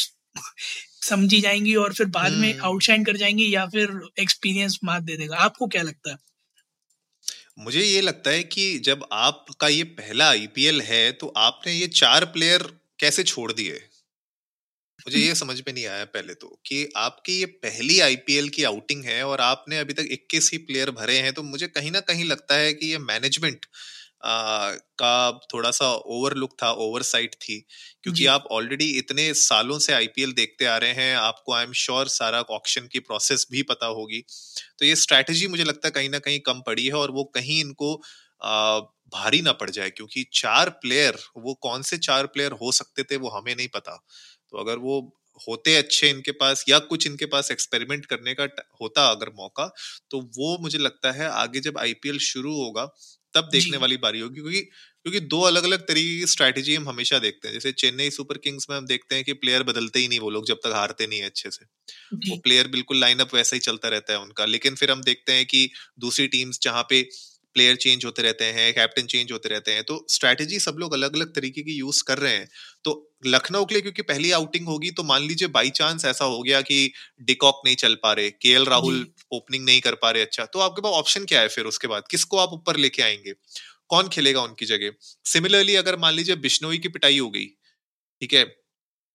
समझी 1.03 1.41
जाएँगी 1.41 1.75
और 1.77 1.93
फिर 1.95 2.07
बाद 2.09 2.33
में 2.33 2.59
आउटशाइन 2.59 2.99
हम्म। 2.99 3.07
कर 3.07 3.17
जाएँगी 3.17 3.55
या 3.55 3.67
फिर 3.67 4.01
एक्सपीरियंस 4.21 4.79
मात 4.85 5.03
दे 5.03 5.17
देगा। 5.17 5.37
आपको 5.39 5.67
क्या 5.67 5.83
लगता 5.83 6.11
है? 6.11 6.17
मुझे 7.59 7.83
ये 7.83 8.01
लगता 8.01 8.31
है 8.31 8.43
कि 8.45 8.79
जब 8.81 9.07
आपका 9.13 9.69
ये 9.69 9.85
पहला 9.95 10.29
आईपीएल 10.31 10.81
है 10.83 11.11
तो 11.13 11.33
आपने 11.37 11.73
ये 11.73 11.87
चार 11.95 12.25
प्लेयर 12.27 12.63
कैसे 12.99 13.23
छोड़ 13.25 13.53
दिए? 13.53 13.81
मुझे 15.09 15.19
ये 15.19 15.35
समझ 15.35 15.57
में 15.59 15.73
नहीं 15.73 15.87
आया 15.87 16.05
पहले 16.11 16.35
तो 16.35 16.49
कि 16.67 16.89
आपकी 16.97 17.39
ये 17.39 17.47
पहली 17.63 17.99
आईपीएल 18.01 18.49
की 18.49 18.65
आउटिंग 18.65 19.05
है 19.05 19.23
और 19.27 19.41
आपने 19.41 19.79
अभी 19.79 19.93
तक 19.93 20.09
21 20.13 20.51
ही 20.53 20.59
प्लेयर 20.65 20.91
भरे 20.91 21.19
हैं 21.19 21.33
तो 21.33 21.43
मुझे 21.43 21.67
कहीं 21.69 21.91
ना 21.93 22.01
कहीं 22.09 22.25
लगता 22.25 22.55
है 22.55 22.73
कि 22.75 22.87
ये 22.87 22.99
मैनेजमेंट 23.05 23.67
का 24.25 25.41
थोड़ा 25.53 25.71
सा 25.71 25.89
ओवरलुक 26.17 26.57
था 26.63 26.71
ओवरसाइट 26.81 27.35
थी 27.35 27.59
क्योंकि 28.03 28.27
आप 28.27 28.45
ऑलरेडी 28.51 28.91
इतने 28.99 29.33
सालों 29.35 29.79
से 29.79 29.93
आईपीएल 29.93 30.33
देखते 30.33 30.65
आ 30.65 30.77
रहे 30.77 30.93
हैं 30.93 31.15
आपको 31.17 31.55
आई 31.55 31.65
एम 31.65 31.73
श्योर 31.77 32.09
सारा 32.09 32.41
ऑक्शन 32.53 32.89
की 32.93 32.99
प्रोसेस 33.01 33.47
भी 33.51 33.63
पता 33.63 33.87
होगी 33.95 34.25
तो 34.79 34.87
ये 34.87 34.97
स्ट्रैटेजी 34.97 35.47
मुझे 35.47 35.65
लगता 35.65 35.89
है 35.89 35.93
कहीं 35.93 36.11
ना 36.11 36.19
कहीं 36.19 36.41
कम 36.41 36.63
पड़ी 36.67 36.87
है 36.87 36.95
और 36.95 37.11
वो 37.11 37.25
कहीं 37.35 37.61
इनको 37.61 37.95
आ, 38.43 38.81
भारी 39.13 39.41
ना 39.43 39.53
पड़ 39.53 39.71
जाए 39.71 39.91
क्योंकि 39.91 40.25
चार 40.33 40.71
प्लेयर 40.81 41.19
वो 41.37 41.55
कौन 41.63 41.83
से 41.83 41.99
चार 41.99 42.27
प्लेयर 42.27 42.53
हो 42.53 42.73
सकते 42.73 43.03
थे 43.03 43.17
वो 43.17 43.29
हमें 43.29 43.55
नहीं 43.55 43.69
पता 43.69 44.05
तो 44.53 44.59
अगर 44.59 44.79
वो 44.79 45.01
होते 45.41 45.75
अच्छे 45.77 46.09
इनके 46.11 46.33
पास 46.35 46.65
या 46.69 46.79
कुछ 46.87 47.07
इनके 47.07 47.27
पास 47.27 47.51
एक्सपेरिमेंट 47.51 48.07
करने 48.07 48.35
का 48.35 48.49
होता 48.81 49.07
अगर 49.11 49.31
मौका 49.35 49.67
तो 50.11 50.21
वो 50.39 50.57
मुझे 50.61 50.79
लगता 50.79 51.13
है 51.13 51.29
आगे 51.33 51.61
जब 51.61 51.79
आईपीएल 51.79 52.19
शुरू 52.23 52.55
होगा 52.55 52.85
तब 53.35 53.49
देखने 53.53 53.77
वाली 53.77 53.97
बारी 53.99 54.21
होगी 54.21 54.41
क्योंकि 54.41 54.61
क्योंकि 54.61 55.21
दो 55.27 55.41
अलग 55.43 55.65
अलग 55.65 55.81
तरीके 55.81 56.19
की 56.21 56.27
स्ट्रैटेजी 56.27 56.75
हम 56.75 56.89
हमेशा 56.89 57.19
देखते 57.19 57.49
हैं। 57.49 57.53
जैसे 57.55 57.73
चेन्नई 57.75 58.11
सुपर 58.11 58.39
किंग्स 58.39 58.67
में 58.71 58.77
हम 58.77 58.87
देखते 58.87 59.15
हैं 59.15 59.25
कि 59.25 59.33
प्लेयर 59.35 59.63
बदलते 59.63 59.99
ही 59.99 60.09
नहीं 60.09 60.21
वो 60.21 60.31
लोग 60.31 60.47
जब 60.47 60.57
तक 60.65 60.73
हारते 60.75 61.07
नहीं 61.07 61.21
है 61.21 61.27
अच्छे 61.27 61.51
से। 61.51 61.65
वो 62.25 62.37
प्लेयर 62.39 62.69
बिल्कुल 62.69 62.99
लाइनअप 62.99 63.35
वैसा 63.35 63.57
ही 63.57 63.61
चलता 63.61 63.89
रहता 63.89 64.13
है 64.13 64.19
उनका। 64.21 64.45
लेकिन 64.47 64.75
फिर 64.77 64.91
हम 64.91 65.03
देखते 65.03 65.33
हैं 65.33 65.47
कि 65.47 65.71
दूसरी 66.01 66.27
टीम्स 66.29 66.59
जहाँ 66.63 66.83
पे 66.91 67.03
प्लेयर 67.59 67.77
चेंज 67.77 68.05
होते 68.05 68.23
रहते 68.23 68.45
हैं 68.59 68.73
कैप्टन 68.75 69.07
चेंज 69.07 69.33
होते 69.33 69.49
रहते 69.49 69.73
हैं 69.73 69.85
तो 69.85 70.07
स्ट्रैटेजी 70.11 70.59
सब 70.61 70.77
लोग 70.79 70.95
अलग 70.95 71.17
अलग 71.17 71.35
तरीके 71.35 71.63
की 71.63 71.73
यूज़ 71.75 72.03
कर 72.09 72.19
रहे 72.19 72.33
हैं। 72.35 72.49
तो 72.85 72.95
लखनऊ 73.27 73.65
के 73.65 73.75
लिए 73.75 73.83
क्योंकि 73.83 74.03
पहली 74.03 74.31
आउटिंग 74.33 74.67
होगी 74.67 74.91
तो 74.93 75.03
मान 75.05 75.23
लीजिए 75.23 75.49
बाई 75.51 75.71
चांस 75.71 76.05
ऐसा 76.05 76.25
हो 76.27 76.43
गया 76.43 76.61
कि 76.63 76.79
डिकॉक 77.23 77.63
नहीं 77.67 77.77
चल 77.77 77.95
पा 78.03 78.13
रहे 78.13 78.31
के 78.43 78.55
राहुल 78.65 79.07
ओपनिंग 79.33 79.65
नहीं 79.65 79.81
कर 79.81 79.95
पा 80.05 80.11
रहे 80.11 80.23
अच्छा 80.23 80.45
तो 80.47 80.61
आपके 80.61 80.83
पास 80.83 80.93
ऑप्शन 80.95 81.25
क्या 81.25 81.41
है 81.41 81.49
फिर 81.49 81.65
उसके 81.67 81.87
बाद? 81.89 82.05
किसको 82.11 82.39
आप 82.39 82.53
ऊपर 82.53 82.77
लेके 82.77 83.03
आएँगे? 83.03 83.33
कौन 83.91 84.09
खेलेगा 84.09 84.43
उनकी 84.43 84.67
जगह? 84.67 84.93
सिमिलरली 85.27 85.75
अगर 85.77 85.99
मान 85.99 86.15
लीजिए 86.15 86.37
बिश्नोई 86.47 86.79
की 86.79 86.89
पिटाई 86.89 87.19
हो 87.19 87.31
गई 87.31 87.47
ठीक 88.23 88.35
है 88.35 88.47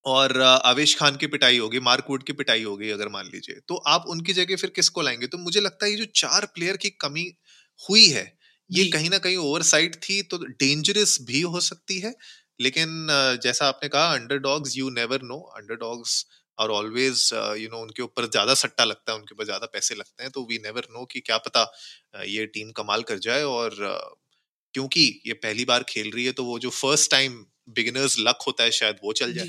और 0.05 0.41
आवेश 0.43 0.95
खान 0.97 1.15
की 1.17 1.27
पिटाई 1.27 1.57
होगी 1.57 1.79
मार्कवुड 1.81 2.23
की 2.23 2.33
पिटाई 2.33 2.63
होगी 2.63 2.89
अगर 2.91 3.09
मान 3.09 3.27
लीजिए 3.27 3.59
तो 3.67 3.75
आप 3.88 4.05
उनकी 4.09 4.33
जगह 4.33 4.55
फिर 4.55 4.71
किसको 4.77 5.01
लाएँगे? 5.01 5.27
तो 5.27 5.38
मुझे 5.39 5.62
लगता 5.62 5.85
है 5.85 5.91
ये 5.91 5.97
जो 5.97 6.05
चार 6.17 6.45
प्लेयर 6.55 6.77
की 6.77 6.89
कमी 7.01 7.25
हुई 7.83 8.05
है। 8.07 8.25
ये 8.69 8.83
कहीं 8.87 9.09
ना 9.09 9.17
कहीं 9.19 9.37
ओवरसाइट 9.39 9.95
थी 10.03 10.21
तो 10.25 10.37
डेंजरस 10.55 11.17
भी 11.23 11.41
हो 11.43 11.59
सकती 11.61 11.99
है 11.99 12.13
लेकिन 12.59 13.07
जैसा 13.43 13.67
आपने 13.67 13.89
कहा 13.89 14.13
underdogs 14.13 14.77
you 14.77 14.89
never 14.91 15.21
know 15.23 15.39
underdogs 15.57 16.25
और 16.57 16.71
ऑलवेज 16.71 17.29
यू 17.59 17.69
नो 17.69 17.77
उनके 17.79 18.03
ऊपर 18.03 18.25
ज़्यादा 18.27 18.53
सट्टा 18.55 18.83
लगता 18.85 19.11
है 19.11 19.17
उनके 19.19 19.35
ऊपर 19.35 19.45
ज़्यादा 19.45 19.65
पैसे 19.73 19.95
लगते 19.95 20.23
हैं 20.23 20.31
तो 20.31 20.45
वी 20.47 20.57
नेवर 20.59 20.87
नो 20.91 21.05
कि 21.07 21.19
क्या 21.21 21.37
पता 21.39 21.65
ये 22.27 22.45
टीम 22.49 22.71
कमाल 22.73 23.03
कर 23.03 23.19
जाए 23.21 23.43
और 23.45 23.75
क्योंकि 24.73 25.01
ये 25.27 25.33
पहली 25.39 25.65
बार 25.65 25.83
खेल 25.89 26.11
रही 26.11 26.25
है 26.25 26.31
तो 26.33 26.45
वो 26.45 26.59
जो 26.59 26.69
फ़र्स्ट 26.73 27.11
टाइम 27.11 27.45
बिगिनर्स 27.71 28.15
लक 28.21 28.43
होता 28.47 28.63
है 28.63 28.71
शायद 28.73 28.97
वो 29.03 29.13
चल 29.15 29.33
जाए। 29.33 29.47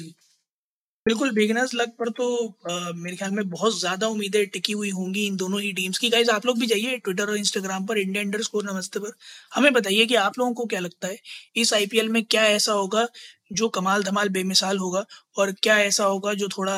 बिल्कुल 1.07 1.31
बिगिनर्स 1.31 1.73
लग 1.75 1.89
पर 1.99 2.09
तो 2.11 2.27
आ, 2.71 2.93
मेरे 2.95 3.17
ख्याल 3.17 3.31
में 3.31 3.49
बहुत 3.51 3.79
ज़्यादा 3.79 4.07
उम्मीदें 4.09 4.47
टिकी 4.53 4.73
हुई 4.73 4.91
होंगी 4.91 5.25
इन 5.27 5.37
दोनों 5.37 5.61
ही 5.61 5.73
टीम्स 5.73 5.99
की। 5.99 6.09
गाइज़ 6.11 6.31
आप 6.31 6.47
लोग 6.47 6.59
भी 6.61 6.67
जाइए 6.67 6.97
ट्विटर 6.99 7.31
और 7.31 7.37
इंस्टाग्राम 7.37 7.87
पर 7.87 7.99
इंडिया 7.99 8.23
अंडर 8.23 8.43
स्कोर 8.43 8.65
नमस्ते 8.65 8.99
पर। 8.99 9.13
हमें 9.53 9.73
बताइए 9.73 10.07
कि 10.07 10.15
आप 10.17 10.39
लोगों 10.39 10.53
को 10.53 10.65
क्या 10.67 10.81
लगता 10.81 11.09
है 11.09 11.19
इस 11.57 11.73
आईपीएल 11.75 12.09
में 12.09 12.23
क्या 12.25 12.45
ऐसा 12.45 12.73
होगा 12.73 13.07
जो 13.53 13.69
कमाल 13.69 14.03
धमाल 14.03 14.29
बेमिसाल 14.29 14.79
होगा 14.79 15.05
और 15.39 15.53
क्या 15.63 15.79
ऐसा 15.81 16.05
होगा 16.05 16.33
जो 16.35 16.49
थोड़ा 16.49 16.77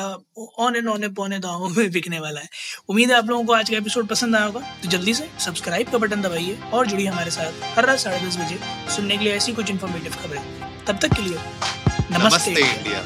ऑन 0.59 0.75
एंड 0.75 0.87
ऑन 0.87 1.07
पौने 1.13 1.39
दावों 1.39 1.69
में 1.69 1.89
बिकने 1.91 2.19
वाला 2.19 2.41
है। 2.41 2.49
उम्मीद 2.89 3.11
है 3.11 3.17
आप 3.17 3.29
लोगों 3.29 3.45
को 3.45 3.53
आज 3.53 3.69
का 3.69 3.77
एपिसोड 3.77 4.07
पसंद 4.07 4.35
आया 4.35 4.45
होगा। 4.45 4.59
तो 4.83 4.89
जल्दी 4.89 5.13
से 5.13 5.29
सब्सक्राइब 5.45 5.91
का 5.91 5.97
बटन 5.97 6.21
दबाइए 6.21 6.57
और 6.73 6.87
जुड़िए 6.87 7.07
हमारे 7.07 7.31
साथ 7.31 7.63
हर 7.77 7.85
रात 7.85 7.99
साढ़े 7.99 8.19
दस 8.27 8.37
बजे 8.37 8.59
सुनने 8.95 9.17
के 9.17 9.23
लिए 9.23 9.35
ऐसी 9.35 9.53
कुछ 9.53 9.71
इन्फॉर्मेटिव 9.71 10.21
खबरें। 10.23 10.41
तब 10.85 10.99
तक 11.01 11.15
के 11.15 11.21
लिए 11.21 11.37
नमस्ते, 11.37 12.19
नमस्ते 12.19 12.51
इंडिया 12.51 13.05